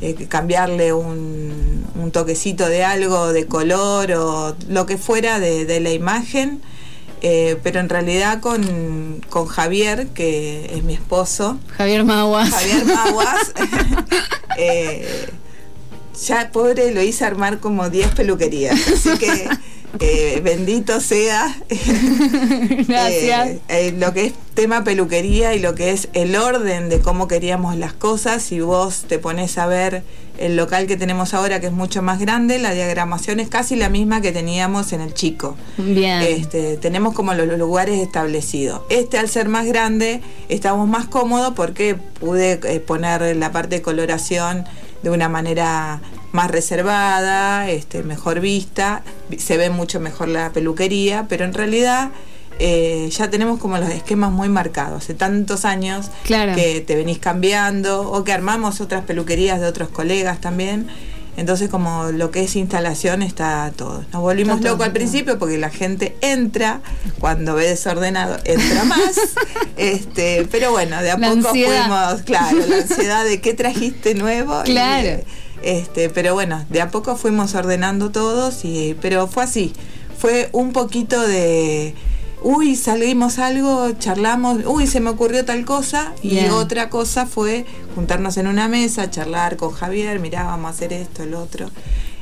el- 0.00 0.26
cambiarle 0.28 0.92
un, 0.92 1.84
un 1.94 2.10
toquecito 2.10 2.66
de 2.68 2.82
algo, 2.82 3.32
de 3.32 3.46
color 3.46 4.10
o 4.12 4.56
lo 4.68 4.84
que 4.84 4.98
fuera 4.98 5.38
de, 5.38 5.64
de 5.64 5.78
la 5.78 5.92
imagen. 5.92 6.60
Eh, 7.24 7.56
pero 7.62 7.78
en 7.78 7.88
realidad 7.88 8.40
con, 8.40 9.20
con 9.30 9.46
Javier, 9.46 10.08
que 10.08 10.72
es 10.74 10.82
mi 10.82 10.94
esposo, 10.94 11.56
Javier 11.76 12.02
Maguas. 12.04 12.50
Javier 12.50 12.84
Maguas, 12.84 13.52
eh, 14.58 15.28
ya 16.26 16.50
pobre 16.52 16.92
lo 16.92 17.02
hice 17.02 17.24
armar 17.24 17.58
como 17.60 17.90
10 17.90 18.08
peluquerías, 18.14 18.78
así 18.88 19.16
que 19.18 19.48
eh, 20.00 20.40
bendito 20.42 21.00
sea 21.00 21.56
Gracias. 21.68 23.48
eh, 23.48 23.60
eh, 23.68 23.94
lo 23.96 24.12
que 24.12 24.26
es 24.26 24.32
tema 24.54 24.84
peluquería 24.84 25.54
y 25.54 25.58
lo 25.58 25.74
que 25.74 25.90
es 25.90 26.08
el 26.12 26.36
orden 26.36 26.88
de 26.88 27.00
cómo 27.00 27.28
queríamos 27.28 27.76
las 27.76 27.92
cosas, 27.92 28.42
si 28.42 28.60
vos 28.60 29.04
te 29.08 29.18
pones 29.18 29.56
a 29.58 29.66
ver 29.66 30.02
el 30.38 30.56
local 30.56 30.86
que 30.86 30.96
tenemos 30.96 31.34
ahora, 31.34 31.60
que 31.60 31.66
es 31.66 31.72
mucho 31.72 32.02
más 32.02 32.18
grande, 32.18 32.58
la 32.58 32.72
diagramación 32.72 33.38
es 33.38 33.48
casi 33.48 33.76
la 33.76 33.88
misma 33.88 34.20
que 34.20 34.32
teníamos 34.32 34.92
en 34.92 35.00
el 35.02 35.14
chico. 35.14 35.56
Bien. 35.76 36.22
Este, 36.22 36.78
tenemos 36.78 37.14
como 37.14 37.34
los, 37.34 37.46
los 37.46 37.58
lugares 37.58 38.00
establecidos. 38.00 38.80
Este 38.88 39.18
al 39.18 39.28
ser 39.28 39.48
más 39.48 39.66
grande 39.66 40.20
estamos 40.48 40.88
más 40.88 41.06
cómodos 41.06 41.52
porque 41.54 41.94
pude 41.94 42.60
eh, 42.64 42.80
poner 42.80 43.36
la 43.36 43.52
parte 43.52 43.76
de 43.76 43.82
coloración 43.82 44.64
de 45.02 45.10
una 45.10 45.28
manera 45.28 46.00
más 46.32 46.50
reservada, 46.50 47.68
este, 47.70 48.02
mejor 48.02 48.40
vista, 48.40 49.02
se 49.38 49.56
ve 49.56 49.70
mucho 49.70 50.00
mejor 50.00 50.28
la 50.28 50.50
peluquería, 50.50 51.26
pero 51.28 51.44
en 51.44 51.52
realidad 51.54 52.10
eh, 52.58 53.08
ya 53.10 53.28
tenemos 53.30 53.58
como 53.58 53.78
los 53.78 53.88
esquemas 53.90 54.30
muy 54.30 54.48
marcados. 54.48 55.02
Hace 55.04 55.14
tantos 55.14 55.64
años 55.64 56.10
Claro. 56.24 56.54
que 56.54 56.80
te 56.80 56.94
venís 56.96 57.18
cambiando 57.18 58.02
o 58.10 58.22
que 58.24 58.32
armamos 58.32 58.80
otras 58.80 59.04
peluquerías 59.04 59.60
de 59.60 59.66
otros 59.66 59.88
colegas 59.88 60.40
también. 60.40 60.86
Entonces 61.36 61.70
como 61.70 62.10
lo 62.10 62.30
que 62.30 62.42
es 62.42 62.56
instalación 62.56 63.22
está 63.22 63.72
todo. 63.74 64.04
Nos 64.12 64.22
volvimos 64.22 64.56
Está 64.56 64.68
todo, 64.68 64.72
locos 64.74 64.86
al 64.86 64.92
principio 64.92 65.38
porque 65.38 65.56
la 65.58 65.70
gente 65.70 66.16
entra, 66.20 66.80
cuando 67.20 67.54
ve 67.54 67.68
desordenado 67.68 68.38
entra 68.44 68.84
más. 68.84 69.18
este, 69.76 70.46
pero 70.50 70.72
bueno, 70.72 71.00
de 71.02 71.10
a 71.10 71.16
La 71.16 71.30
poco 71.30 71.48
ansiedad. 71.48 71.86
fuimos, 71.86 72.22
claro, 72.22 72.58
la 72.66 72.76
ansiedad 72.82 73.24
de 73.24 73.40
qué 73.40 73.54
trajiste 73.54 74.14
nuevo. 74.14 74.62
Claro. 74.64 75.22
este, 75.62 76.10
pero 76.10 76.34
bueno, 76.34 76.64
de 76.68 76.82
a 76.82 76.90
poco 76.90 77.16
fuimos 77.16 77.54
ordenando 77.54 78.10
todos 78.10 78.64
y 78.64 78.96
pero 79.00 79.26
fue 79.26 79.44
así. 79.44 79.72
Fue 80.18 80.50
un 80.52 80.72
poquito 80.72 81.20
de 81.26 81.94
uy, 82.44 82.76
salimos 82.76 83.38
algo, 83.38 83.90
charlamos, 83.98 84.58
uy, 84.66 84.86
se 84.86 85.00
me 85.00 85.10
ocurrió 85.10 85.44
tal 85.44 85.64
cosa 85.64 86.12
y 86.22 86.38
otra 86.46 86.88
cosa 86.90 87.26
fue 87.26 87.64
juntarnos 87.94 88.36
en 88.36 88.46
una 88.46 88.68
mesa, 88.68 89.10
charlar 89.10 89.56
con 89.56 89.72
Javier, 89.72 90.18
mirá, 90.20 90.44
vamos 90.44 90.66
a 90.66 90.70
hacer 90.74 90.92
esto, 90.92 91.22
el 91.22 91.34
otro. 91.34 91.70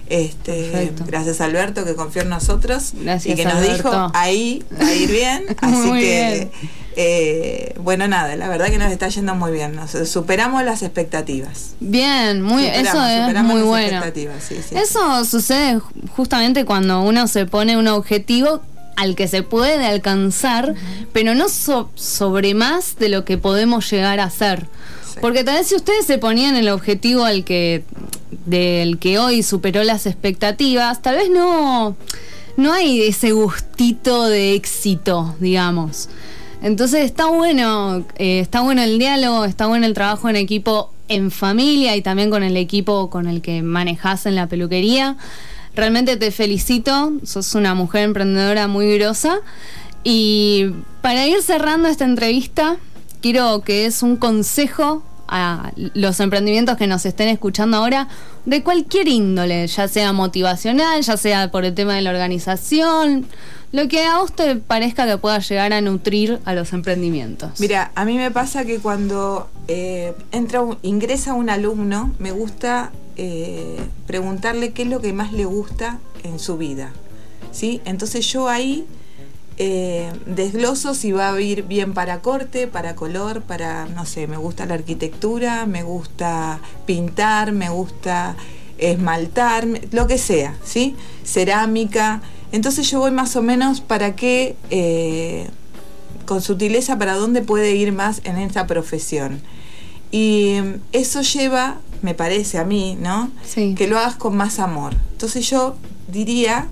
Este, 0.08 0.64
Perfecto. 0.70 1.04
gracias 1.06 1.40
Alberto 1.40 1.84
que 1.84 1.94
confió 1.94 2.22
en 2.22 2.30
nosotros 2.30 2.94
Gracias, 3.00 3.32
y 3.32 3.36
que 3.36 3.44
nos 3.44 3.54
Alberto. 3.54 3.90
dijo 3.90 4.10
ahí 4.14 4.64
va 4.82 4.86
a 4.88 4.94
ir 4.96 5.08
bien, 5.08 5.44
así 5.60 5.76
Muy 5.76 6.00
que 6.00 6.06
bien. 6.34 6.50
eh, 6.96 7.74
bueno 7.80 8.08
nada, 8.08 8.34
la 8.34 8.48
verdad 8.48 8.66
que 8.70 8.78
nos 8.78 8.90
está 8.90 9.06
yendo 9.08 9.36
muy 9.36 9.52
bien, 9.52 9.76
nos 9.76 9.92
superamos 10.08 10.64
las 10.64 10.82
expectativas. 10.82 11.74
Bien, 11.78 12.42
muy, 12.42 12.66
eso 12.66 13.04
es 13.06 13.42
muy 13.44 13.62
bueno. 13.62 13.86
expectativas, 13.98 14.42
sí, 14.42 14.56
sí. 14.68 14.74
Eso 14.74 15.24
sucede 15.24 15.76
ju- 15.78 16.08
justamente 16.16 16.64
cuando 16.64 17.02
uno 17.02 17.28
se 17.28 17.46
pone 17.46 17.76
un 17.76 17.86
objetivo 17.86 18.62
al 19.01 19.14
que 19.16 19.26
se 19.28 19.42
puede 19.42 19.84
alcanzar, 19.86 20.74
pero 21.12 21.34
no 21.34 21.48
so- 21.48 21.90
sobre 21.94 22.55
más 22.55 22.96
de 22.98 23.09
lo 23.09 23.24
que 23.24 23.38
podemos 23.38 23.90
llegar 23.90 24.20
a 24.20 24.24
hacer. 24.24 24.66
Sí. 25.05 25.18
Porque 25.20 25.42
tal 25.44 25.57
vez 25.57 25.66
si 25.68 25.74
ustedes 25.74 26.07
se 26.07 26.18
ponían 26.18 26.55
el 26.57 26.68
objetivo 26.68 27.24
al 27.24 27.44
que 27.44 27.84
del 28.46 28.98
que 28.98 29.18
hoy 29.18 29.42
superó 29.42 29.82
las 29.84 30.07
expectativas, 30.07 31.03
tal 31.03 31.16
vez 31.16 31.30
no 31.30 31.96
no 32.57 32.72
hay 32.72 33.03
ese 33.03 33.32
gustito 33.32 34.26
de 34.28 34.55
éxito, 34.55 35.34
digamos. 35.40 36.09
Entonces 36.62 37.07
está 37.07 37.26
bueno, 37.26 38.05
eh, 38.16 38.40
está 38.40 38.61
bueno 38.61 38.82
el 38.82 38.98
diálogo, 38.98 39.46
está 39.46 39.66
bueno 39.66 39.86
el 39.86 39.94
trabajo 39.94 40.28
en 40.28 40.36
equipo 40.36 40.92
en 41.09 41.30
familia 41.30 41.96
y 41.96 42.03
también 42.03 42.28
con 42.30 42.42
el 42.42 42.57
equipo 42.57 43.09
con 43.09 43.26
el 43.28 43.40
que 43.40 43.62
manejas 43.62 44.26
en 44.26 44.34
la 44.36 44.46
peluquería. 44.46 45.16
Realmente 45.74 46.16
te 46.16 46.30
felicito, 46.30 47.12
sos 47.24 47.54
una 47.54 47.74
mujer 47.74 48.02
emprendedora 48.04 48.66
muy 48.68 48.96
grosa. 48.98 49.38
Y 50.04 50.66
para 51.02 51.26
ir 51.26 51.42
cerrando 51.42 51.88
esta 51.88 52.04
entrevista, 52.04 52.76
quiero 53.20 53.60
que 53.60 53.86
es 53.86 54.02
un 54.02 54.16
consejo 54.16 55.02
a 55.32 55.70
los 55.94 56.18
emprendimientos 56.18 56.76
que 56.76 56.88
nos 56.88 57.06
estén 57.06 57.28
escuchando 57.28 57.76
ahora 57.76 58.08
de 58.46 58.64
cualquier 58.64 59.06
índole, 59.06 59.64
ya 59.68 59.86
sea 59.86 60.12
motivacional, 60.12 61.02
ya 61.02 61.16
sea 61.16 61.50
por 61.52 61.64
el 61.64 61.72
tema 61.74 61.94
de 61.94 62.00
la 62.02 62.10
organización, 62.10 63.26
lo 63.70 63.86
que 63.86 64.04
a 64.06 64.18
vos 64.18 64.32
te 64.34 64.56
parezca 64.56 65.06
que 65.06 65.18
pueda 65.18 65.38
llegar 65.38 65.72
a 65.72 65.80
nutrir 65.80 66.40
a 66.44 66.54
los 66.54 66.72
emprendimientos. 66.72 67.60
Mira, 67.60 67.92
a 67.94 68.04
mí 68.04 68.16
me 68.16 68.32
pasa 68.32 68.64
que 68.64 68.80
cuando 68.80 69.48
eh, 69.68 70.14
entra 70.32 70.62
un- 70.62 70.78
ingresa 70.82 71.34
un 71.34 71.48
alumno, 71.48 72.12
me 72.18 72.32
gusta 72.32 72.90
eh, 73.22 73.76
preguntarle 74.06 74.72
qué 74.72 74.84
es 74.84 74.88
lo 74.88 75.02
que 75.02 75.12
más 75.12 75.34
le 75.34 75.44
gusta 75.44 76.00
en 76.22 76.38
su 76.38 76.56
vida. 76.56 76.90
¿sí? 77.52 77.82
Entonces 77.84 78.26
yo 78.32 78.48
ahí 78.48 78.86
eh, 79.58 80.10
desgloso 80.24 80.94
si 80.94 81.12
va 81.12 81.30
a 81.30 81.38
ir 81.38 81.64
bien 81.64 81.92
para 81.92 82.22
corte, 82.22 82.66
para 82.66 82.94
color, 82.94 83.42
para, 83.42 83.84
no 83.84 84.06
sé, 84.06 84.26
me 84.26 84.38
gusta 84.38 84.64
la 84.64 84.72
arquitectura, 84.72 85.66
me 85.66 85.82
gusta 85.82 86.60
pintar, 86.86 87.52
me 87.52 87.68
gusta 87.68 88.36
esmaltar, 88.78 89.68
lo 89.90 90.06
que 90.06 90.16
sea, 90.16 90.56
¿sí? 90.64 90.96
Cerámica. 91.22 92.22
Entonces 92.52 92.90
yo 92.90 93.00
voy 93.00 93.10
más 93.10 93.36
o 93.36 93.42
menos 93.42 93.82
para 93.82 94.16
qué, 94.16 94.56
eh, 94.70 95.46
con 96.24 96.40
sutileza, 96.40 96.98
para 96.98 97.16
dónde 97.16 97.42
puede 97.42 97.74
ir 97.74 97.92
más 97.92 98.22
en 98.24 98.38
esta 98.38 98.66
profesión. 98.66 99.42
Y 100.11 100.56
eso 100.92 101.22
lleva, 101.22 101.78
me 102.02 102.14
parece 102.14 102.58
a 102.58 102.64
mí, 102.64 102.96
¿no? 103.00 103.30
Sí. 103.44 103.74
Que 103.76 103.86
lo 103.86 103.98
hagas 103.98 104.16
con 104.16 104.36
más 104.36 104.58
amor. 104.58 104.94
Entonces 105.12 105.48
yo 105.48 105.76
diría, 106.08 106.68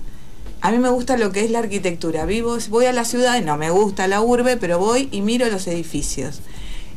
a 0.61 0.71
mí 0.71 0.77
me 0.77 0.89
gusta 0.89 1.17
lo 1.17 1.31
que 1.31 1.43
es 1.45 1.51
la 1.51 1.59
arquitectura. 1.59 2.25
Vivo, 2.25 2.57
voy 2.69 2.85
a 2.85 2.93
la 2.93 3.05
ciudad 3.05 3.39
y 3.39 3.45
no 3.45 3.57
me 3.57 3.69
gusta 3.69 4.07
la 4.07 4.21
urbe, 4.21 4.57
pero 4.57 4.77
voy 4.79 5.07
y 5.11 5.21
miro 5.21 5.49
los 5.49 5.67
edificios. 5.67 6.41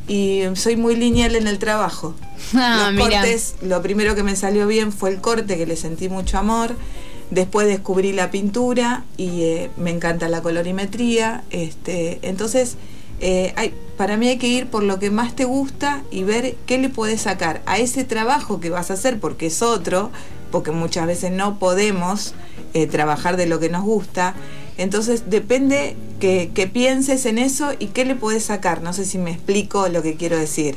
Y 0.07 0.41
soy 0.55 0.75
muy 0.75 0.97
lineal 0.97 1.35
en 1.35 1.47
el 1.47 1.59
trabajo. 1.59 2.13
Ah, 2.55 2.89
los 2.91 3.05
mira. 3.05 3.21
cortes, 3.21 3.55
lo 3.61 3.81
primero 3.81 4.15
que 4.15 4.23
me 4.23 4.35
salió 4.35 4.67
bien 4.67 4.91
fue 4.91 5.11
el 5.11 5.21
corte, 5.21 5.57
que 5.57 5.65
le 5.65 5.77
sentí 5.77 6.09
mucho 6.09 6.37
amor. 6.37 6.75
Después 7.31 7.67
descubrí 7.67 8.11
la 8.11 8.29
pintura 8.29 9.05
y 9.15 9.43
eh, 9.43 9.71
me 9.77 9.91
encanta 9.91 10.27
la 10.27 10.41
colorimetría. 10.41 11.45
Este, 11.51 12.19
entonces, 12.21 12.75
eh, 13.25 13.73
para 13.95 14.17
mí 14.17 14.27
hay 14.27 14.37
que 14.37 14.47
ir 14.47 14.67
por 14.67 14.83
lo 14.83 14.99
que 14.99 15.09
más 15.09 15.33
te 15.33 15.45
gusta 15.45 16.03
y 16.11 16.23
ver 16.23 16.55
qué 16.65 16.77
le 16.77 16.89
puedes 16.89 17.21
sacar 17.21 17.61
a 17.65 17.77
ese 17.77 18.03
trabajo 18.03 18.59
que 18.59 18.69
vas 18.69 18.91
a 18.91 18.95
hacer, 18.95 19.17
porque 19.21 19.45
es 19.45 19.61
otro, 19.61 20.11
porque 20.51 20.71
muchas 20.71 21.07
veces 21.07 21.31
no 21.31 21.57
podemos 21.57 22.33
eh, 22.73 22.85
trabajar 22.85 23.37
de 23.37 23.45
lo 23.45 23.61
que 23.61 23.69
nos 23.69 23.83
gusta. 23.83 24.35
Entonces 24.77 25.29
depende 25.29 25.95
que, 26.19 26.51
que 26.53 26.67
pienses 26.67 27.25
en 27.25 27.37
eso 27.37 27.71
y 27.79 27.87
qué 27.87 28.03
le 28.03 28.15
puedes 28.15 28.43
sacar. 28.43 28.81
No 28.81 28.91
sé 28.91 29.05
si 29.05 29.17
me 29.17 29.31
explico 29.31 29.87
lo 29.87 30.01
que 30.01 30.15
quiero 30.15 30.37
decir. 30.37 30.75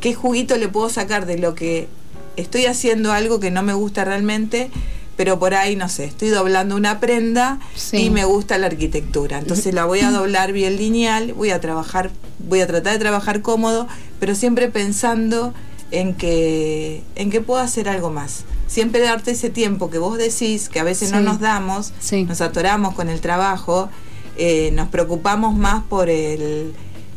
¿Qué 0.00 0.14
juguito 0.14 0.56
le 0.56 0.68
puedo 0.68 0.88
sacar 0.88 1.26
de 1.26 1.38
lo 1.38 1.54
que 1.54 1.86
estoy 2.34 2.66
haciendo 2.66 3.12
algo 3.12 3.38
que 3.38 3.52
no 3.52 3.62
me 3.62 3.72
gusta 3.72 4.04
realmente? 4.04 4.68
Pero 5.16 5.38
por 5.38 5.54
ahí, 5.54 5.76
no 5.76 5.88
sé, 5.88 6.04
estoy 6.04 6.28
doblando 6.30 6.74
una 6.76 6.98
prenda 6.98 7.60
Sí. 7.76 7.98
y 7.98 8.10
me 8.10 8.24
gusta 8.24 8.58
la 8.58 8.66
arquitectura. 8.66 9.38
Entonces 9.38 9.72
la 9.72 9.84
voy 9.84 10.00
a 10.00 10.10
doblar 10.10 10.52
bien 10.52 10.76
lineal, 10.76 11.32
voy 11.34 11.50
a 11.50 11.60
trabajar, 11.60 12.10
voy 12.40 12.60
a 12.60 12.66
tratar 12.66 12.94
de 12.94 12.98
trabajar 12.98 13.40
cómodo, 13.42 13.86
pero 14.18 14.34
siempre 14.34 14.68
pensando 14.68 15.54
en 15.92 16.14
que, 16.14 17.02
en 17.14 17.30
que 17.30 17.40
puedo 17.40 17.60
hacer 17.60 17.88
algo 17.88 18.10
más. 18.10 18.44
Siempre 18.66 19.00
darte 19.02 19.30
ese 19.32 19.50
tiempo 19.50 19.88
que 19.90 19.98
vos 19.98 20.18
decís, 20.18 20.68
que 20.68 20.80
a 20.80 20.84
veces 20.84 21.12
no 21.12 21.20
nos 21.20 21.38
damos, 21.38 21.92
Sí. 22.00 22.24
nos 22.24 22.40
atoramos 22.40 22.94
con 22.94 23.08
el 23.08 23.20
trabajo, 23.20 23.88
eh, 24.36 24.70
nos 24.72 24.88
preocupamos 24.88 25.54
más 25.54 25.84
por 25.84 26.08
el 26.10 26.72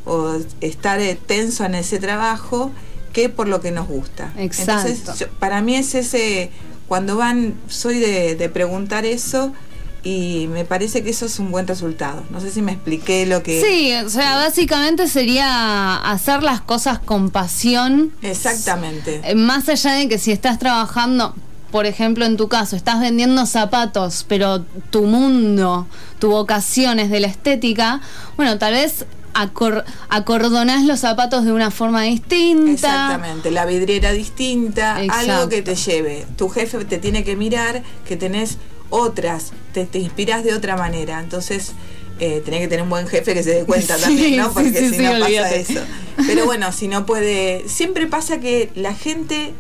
o 0.06 0.38
estar 0.62 1.00
eh, 1.02 1.18
tenso 1.26 1.66
en 1.66 1.74
ese 1.76 1.98
trabajo 2.00 2.72
que 3.12 3.28
por 3.30 3.48
lo 3.48 3.60
que 3.60 3.72
nos 3.72 3.88
gusta. 3.88 4.32
Exacto. 4.38 4.88
Entonces, 4.88 5.20
yo- 5.20 5.28
para 5.40 5.62
mí 5.62 5.76
es 5.76 5.96
ese, 5.96 6.52
cuando 6.88 7.18
van, 7.18 7.54
soy 7.68 8.00
de, 8.00 8.36
de 8.36 8.50
preguntar 8.50 9.06
eso 9.06 9.54
y 10.04 10.48
me 10.52 10.64
parece 10.64 11.04
que 11.04 11.10
eso 11.10 11.26
es 11.26 11.38
un 11.40 11.52
buen 11.52 11.68
resultado. 11.68 12.24
No 12.30 12.40
sé 12.40 12.50
si 12.52 12.62
me 12.62 12.72
expliqué 12.72 13.26
lo 13.26 13.44
que... 13.44 13.62
Sí, 13.62 13.94
o 14.06 14.10
sea, 14.10 14.38
básicamente 14.38 15.08
sería 15.08 15.98
hacer 15.98 16.44
las 16.44 16.62
cosas 16.62 17.00
con 17.00 17.30
pasión. 17.30 18.14
Exactamente. 18.22 19.22
Eh, 19.24 19.36
Más 19.36 19.68
allá 19.68 19.94
de 19.94 20.08
que 20.08 20.18
si 20.18 20.32
estás 20.32 20.60
trabajando, 20.60 21.36
por 21.72 21.86
ejemplo, 21.86 22.24
en 22.26 22.38
tu 22.38 22.48
caso, 22.48 22.78
estás 22.78 23.02
vendiendo 23.02 23.46
zapatos, 23.46 24.24
pero 24.30 24.64
tu 24.90 25.04
mundo, 25.04 25.88
tu 26.20 26.30
vocación 26.30 27.00
es 27.00 27.10
de 27.10 27.20
la 27.20 27.28
estética, 27.28 28.00
bueno, 28.38 28.58
tal 28.58 28.74
vez 28.74 29.06
acor- 29.34 29.84
acordonás 30.10 30.84
los 30.86 31.00
zapatos 31.02 31.46
de 31.46 31.52
una 31.52 31.72
forma 31.72 32.04
distinta. 32.04 32.72
Exactamente, 32.72 33.52
la 33.52 33.66
vidriera 33.66 34.12
distinta, 34.12 35.04
Exacto. 35.04 35.32
algo 35.32 35.50
que 35.50 35.62
te 35.62 35.76
lleve. 35.76 36.26
Tu 36.38 36.50
jefe 36.50 36.84
te 36.86 36.98
tiene 36.98 37.24
que 37.24 37.36
mirar 37.36 37.84
que 38.08 38.18
tenés 38.18 38.58
otras, 38.90 39.52
te, 39.74 39.86
te 39.86 40.00
inspiras 40.00 40.44
de 40.44 40.54
otra 40.54 40.76
manera. 40.78 41.20
Entonces, 41.20 41.74
eh, 42.20 42.42
tenés 42.44 42.62
que 42.62 42.68
tener 42.68 42.84
un 42.84 42.90
buen 42.90 43.08
jefe 43.08 43.34
que 43.34 43.44
se 43.44 43.52
dé 43.52 43.64
cuenta 43.66 43.96
Sí, 43.98 44.04
también, 44.04 44.38
¿no? 44.38 44.52
Porque 44.52 44.72
sí, 44.72 44.90
si 44.96 44.98
no 45.00 45.12
pasa 45.20 45.56
eso. 45.56 45.82
Pero 46.26 46.46
bueno, 46.46 46.72
si 46.72 46.88
no 46.88 47.06
puede. 47.06 47.64
Siempre 47.68 48.08
pasa 48.08 48.40
que 48.40 48.72
la 48.76 48.94
gente 48.94 49.54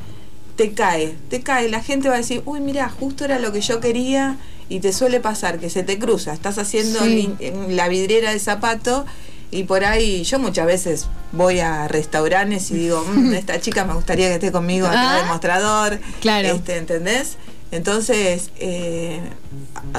te 0.55 0.72
cae, 0.74 1.15
te 1.30 1.41
cae. 1.41 1.70
La 1.70 1.84
gente 1.84 2.09
va 2.09 2.15
a 2.15 2.18
decir, 2.18 2.41
uy, 2.45 2.61
mira, 2.61 2.89
justo 2.89 3.26
era 3.26 3.38
lo 3.38 3.51
que 3.51 3.61
yo 3.61 3.80
quería. 3.80 4.38
Y 4.70 4.82
te 4.82 4.91
suele 4.91 5.22
pasar 5.22 5.59
que 5.59 5.70
se 5.70 5.84
te 5.84 5.97
cruza. 5.97 6.34
Estás 6.34 6.57
haciendo 6.57 6.99
en 7.05 7.76
la 7.78 7.88
vidriera 7.88 8.32
de 8.34 8.39
zapato 8.39 9.05
y 9.51 9.63
por 9.63 9.83
ahí 9.85 10.23
yo 10.23 10.39
muchas 10.39 10.65
veces 10.65 11.07
voy 11.31 11.59
a 11.59 11.87
restaurantes 11.87 12.69
y 12.71 12.75
digo, 12.75 13.03
"Mm, 13.13 13.33
esta 13.33 13.59
chica 13.61 13.85
me 13.85 13.93
gustaría 13.93 14.27
que 14.27 14.35
esté 14.35 14.51
conmigo 14.51 14.87
acá 14.87 15.15
Ah, 15.17 15.19
el 15.21 15.27
mostrador. 15.27 15.99
claro. 16.21 16.47
Este, 16.49 16.77
¿Entendés? 16.77 17.37
Entonces, 17.71 18.51
eh, 18.59 19.19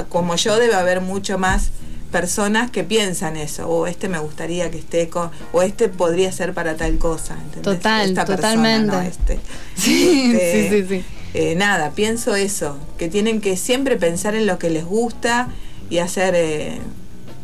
como 0.09 0.35
yo 0.35 0.57
debe 0.57 0.73
haber 0.75 1.01
mucho 1.01 1.37
más 1.37 1.69
personas 2.11 2.71
que 2.71 2.83
piensan 2.83 3.37
eso, 3.37 3.67
o 3.69 3.85
este 3.85 4.07
me 4.09 4.17
gustaría 4.17 4.71
que 4.71 4.79
esté 4.79 5.09
con, 5.09 5.29
o 5.53 5.61
este 5.61 5.89
podría 5.89 6.31
ser 6.31 6.53
para 6.55 6.75
tal 6.75 6.97
cosa, 6.97 7.33
¿entendés? 7.35 7.61
Total, 7.61 8.09
Esta 8.09 8.25
persona, 8.25 8.51
totalmente. 8.53 8.91
no 8.95 9.01
este. 9.01 9.39
Sí, 9.75 10.31
Este, 10.33 10.69
sí, 10.69 10.81
sí, 10.81 10.87
sí. 11.01 11.05
eh, 11.35 11.53
nada, 11.55 11.91
pienso 11.91 12.35
eso, 12.35 12.77
que 12.97 13.07
tienen 13.09 13.41
que 13.41 13.55
siempre 13.57 13.95
pensar 13.97 14.33
en 14.33 14.47
lo 14.47 14.57
que 14.57 14.71
les 14.71 14.85
gusta 14.85 15.49
y 15.91 15.99
hacer, 15.99 16.33
eh, 16.35 16.79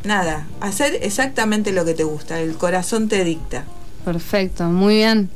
nada, 0.05 0.47
hacer 0.61 0.99
exactamente 1.01 1.71
lo 1.71 1.85
que 1.85 1.93
te 1.93 2.03
gusta, 2.03 2.39
el 2.39 2.55
corazón 2.55 3.07
te 3.09 3.23
dicta. 3.23 3.65
Perfecto, 4.03 4.65
muy 4.65 4.97
bien. 4.97 5.29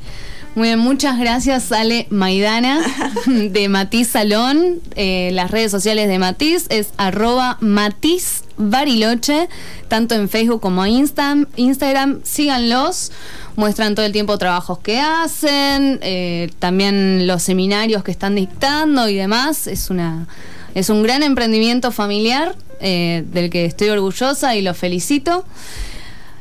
Muy 0.55 0.70
bien, 0.70 0.80
muchas 0.80 1.20
gracias 1.20 1.72
Ale 1.72 2.07
Maidana 2.09 2.82
de 3.28 3.70
Matiz 3.70 4.09
Salón. 4.09 4.82
Eh, 4.95 5.30
las 5.34 5.51
redes 5.51 5.72
sociales 5.72 6.07
de 6.07 6.17
Matiz 6.17 6.65
es 6.70 6.89
arroba 6.97 7.57
Matiz 7.61 8.43
Bariloche, 8.57 9.47
tanto 9.88 10.15
en 10.15 10.28
Facebook 10.28 10.59
como 10.59 10.86
Insta, 10.86 11.38
Instagram. 11.55 12.22
Síganlos, 12.24 13.11
muestran 13.55 13.93
todo 13.93 14.05
el 14.05 14.11
tiempo 14.11 14.38
trabajos 14.39 14.80
que 14.80 14.99
hacen, 14.99 15.99
eh, 16.01 16.49
también 16.57 17.28
los 17.28 17.43
seminarios 17.43 18.03
que 18.03 18.11
están 18.11 18.36
dictando 18.36 19.07
y 19.07 19.15
demás. 19.15 19.67
Es, 19.67 19.91
una, 19.91 20.28
es 20.74 20.89
un 20.89 21.03
gran 21.03 21.22
emprendimiento 21.22 21.91
familiar 21.91 22.55
eh, 22.80 23.23
del 23.32 23.49
que 23.49 23.65
estoy 23.65 23.89
orgullosa 23.89 24.55
y 24.55 24.61
los 24.61 24.77
felicito. 24.77 25.45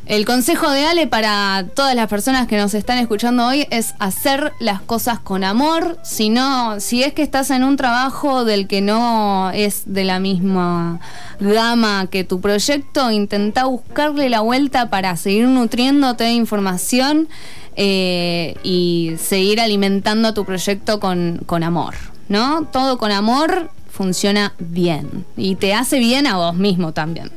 El 0.08 0.24
consejo 0.24 0.70
de 0.70 0.86
Ale 0.86 1.06
para 1.06 1.66
todas 1.74 1.94
las 1.94 2.08
personas 2.08 2.46
que 2.46 2.56
nos 2.56 2.72
están 2.72 2.96
escuchando 2.96 3.46
hoy 3.46 3.66
es 3.70 3.94
hacer 3.98 4.54
las 4.58 4.80
cosas 4.80 5.18
con 5.18 5.44
amor. 5.44 5.98
Si 6.02 6.30
no, 6.30 6.80
si 6.80 7.02
es 7.02 7.12
que 7.12 7.20
estás 7.20 7.50
en 7.50 7.62
un 7.62 7.76
trabajo 7.76 8.46
del 8.46 8.68
que 8.68 8.80
no 8.80 9.50
es 9.50 9.82
de 9.84 10.04
la 10.04 10.18
misma 10.18 10.98
gama 11.40 12.06
que 12.06 12.24
tu 12.24 12.40
proyecto, 12.40 13.10
intenta 13.10 13.66
buscarle 13.66 14.30
la 14.30 14.40
vuelta 14.40 14.88
para 14.88 15.14
seguir 15.18 15.46
nutriéndote 15.46 16.24
de 16.24 16.32
información 16.32 17.28
eh, 17.76 18.54
y 18.62 19.12
seguir 19.18 19.60
alimentando 19.60 20.32
tu 20.32 20.46
proyecto 20.46 21.00
con, 21.00 21.42
con 21.44 21.62
amor. 21.62 21.94
¿No? 22.30 22.64
Todo 22.72 22.96
con 22.96 23.12
amor 23.12 23.70
funciona 23.98 24.54
bien. 24.58 25.26
Y 25.36 25.56
te 25.56 25.74
hace 25.74 25.98
bien 25.98 26.26
a 26.26 26.36
vos 26.36 26.54
mismo 26.54 26.92
también. 26.92 27.30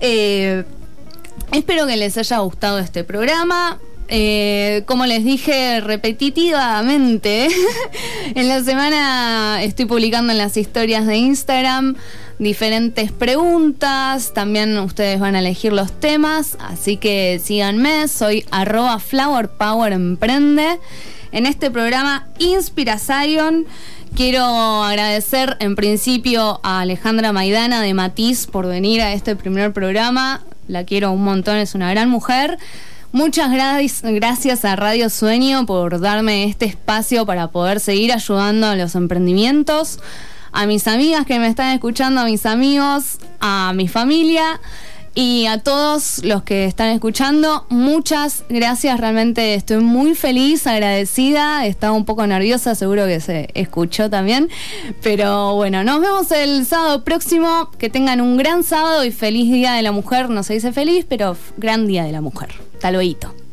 Eh, 0.00 0.64
Espero 1.52 1.86
que 1.86 1.96
les 1.96 2.18
haya 2.18 2.38
gustado 2.38 2.78
este 2.78 3.04
programa. 3.04 3.78
Eh, 4.08 4.82
como 4.86 5.06
les 5.06 5.24
dije 5.24 5.80
repetitivamente, 5.80 7.48
en 8.34 8.48
la 8.48 8.62
semana 8.62 9.62
estoy 9.62 9.86
publicando 9.86 10.32
en 10.32 10.38
las 10.38 10.56
historias 10.58 11.06
de 11.06 11.16
Instagram 11.16 11.96
diferentes 12.38 13.12
preguntas. 13.12 14.32
También 14.34 14.76
ustedes 14.78 15.20
van 15.20 15.36
a 15.36 15.38
elegir 15.38 15.72
los 15.72 15.90
temas. 15.92 16.58
Así 16.60 16.98
que 16.98 17.40
síganme. 17.42 18.08
Soy 18.08 18.44
flowerpoweremprende. 19.06 20.78
En 21.32 21.46
este 21.46 21.70
programa 21.70 22.26
Inspira 22.38 22.98
Zion. 22.98 23.66
Quiero 24.14 24.44
agradecer 24.82 25.56
en 25.60 25.76
principio 25.76 26.60
a 26.64 26.80
Alejandra 26.80 27.32
Maidana 27.32 27.80
de 27.80 27.94
Matiz 27.94 28.46
por 28.46 28.66
venir 28.66 29.00
a 29.00 29.12
este 29.12 29.36
primer 29.36 29.72
programa. 29.72 30.42
La 30.66 30.84
quiero 30.84 31.12
un 31.12 31.22
montón, 31.22 31.56
es 31.58 31.74
una 31.74 31.90
gran 31.90 32.10
mujer. 32.10 32.58
Muchas 33.12 33.50
gra- 33.50 33.80
gracias 34.14 34.64
a 34.64 34.74
Radio 34.76 35.08
Sueño 35.08 35.66
por 35.66 36.00
darme 36.00 36.44
este 36.44 36.64
espacio 36.66 37.26
para 37.26 37.48
poder 37.48 37.78
seguir 37.80 38.12
ayudando 38.12 38.66
a 38.66 38.76
los 38.76 38.94
emprendimientos. 38.96 40.00
A 40.50 40.66
mis 40.66 40.88
amigas 40.88 41.24
que 41.24 41.38
me 41.38 41.46
están 41.46 41.72
escuchando, 41.74 42.22
a 42.22 42.24
mis 42.24 42.44
amigos, 42.44 43.18
a 43.40 43.72
mi 43.74 43.86
familia 43.86 44.60
y 45.20 45.46
a 45.46 45.58
todos 45.58 46.22
los 46.22 46.44
que 46.44 46.64
están 46.64 46.90
escuchando, 46.90 47.66
muchas 47.70 48.44
gracias. 48.48 49.00
Realmente 49.00 49.54
estoy 49.54 49.78
muy 49.78 50.14
feliz, 50.14 50.64
agradecida. 50.68 51.66
Estaba 51.66 51.92
un 51.92 52.04
poco 52.04 52.24
nerviosa, 52.24 52.76
seguro 52.76 53.04
que 53.06 53.18
se 53.18 53.48
escuchó 53.54 54.08
también. 54.08 54.48
Pero 55.02 55.56
bueno, 55.56 55.82
nos 55.82 56.00
vemos 56.00 56.30
el 56.30 56.64
sábado 56.66 57.02
próximo. 57.02 57.68
Que 57.78 57.90
tengan 57.90 58.20
un 58.20 58.36
gran 58.36 58.62
sábado 58.62 59.04
y 59.04 59.10
feliz 59.10 59.50
Día 59.52 59.72
de 59.72 59.82
la 59.82 59.90
Mujer. 59.90 60.30
No 60.30 60.44
se 60.44 60.54
dice 60.54 60.72
feliz, 60.72 61.04
pero 61.08 61.36
gran 61.56 61.88
Día 61.88 62.04
de 62.04 62.12
la 62.12 62.20
Mujer. 62.20 62.50
Hasta 62.74 62.92
luego. 62.92 63.47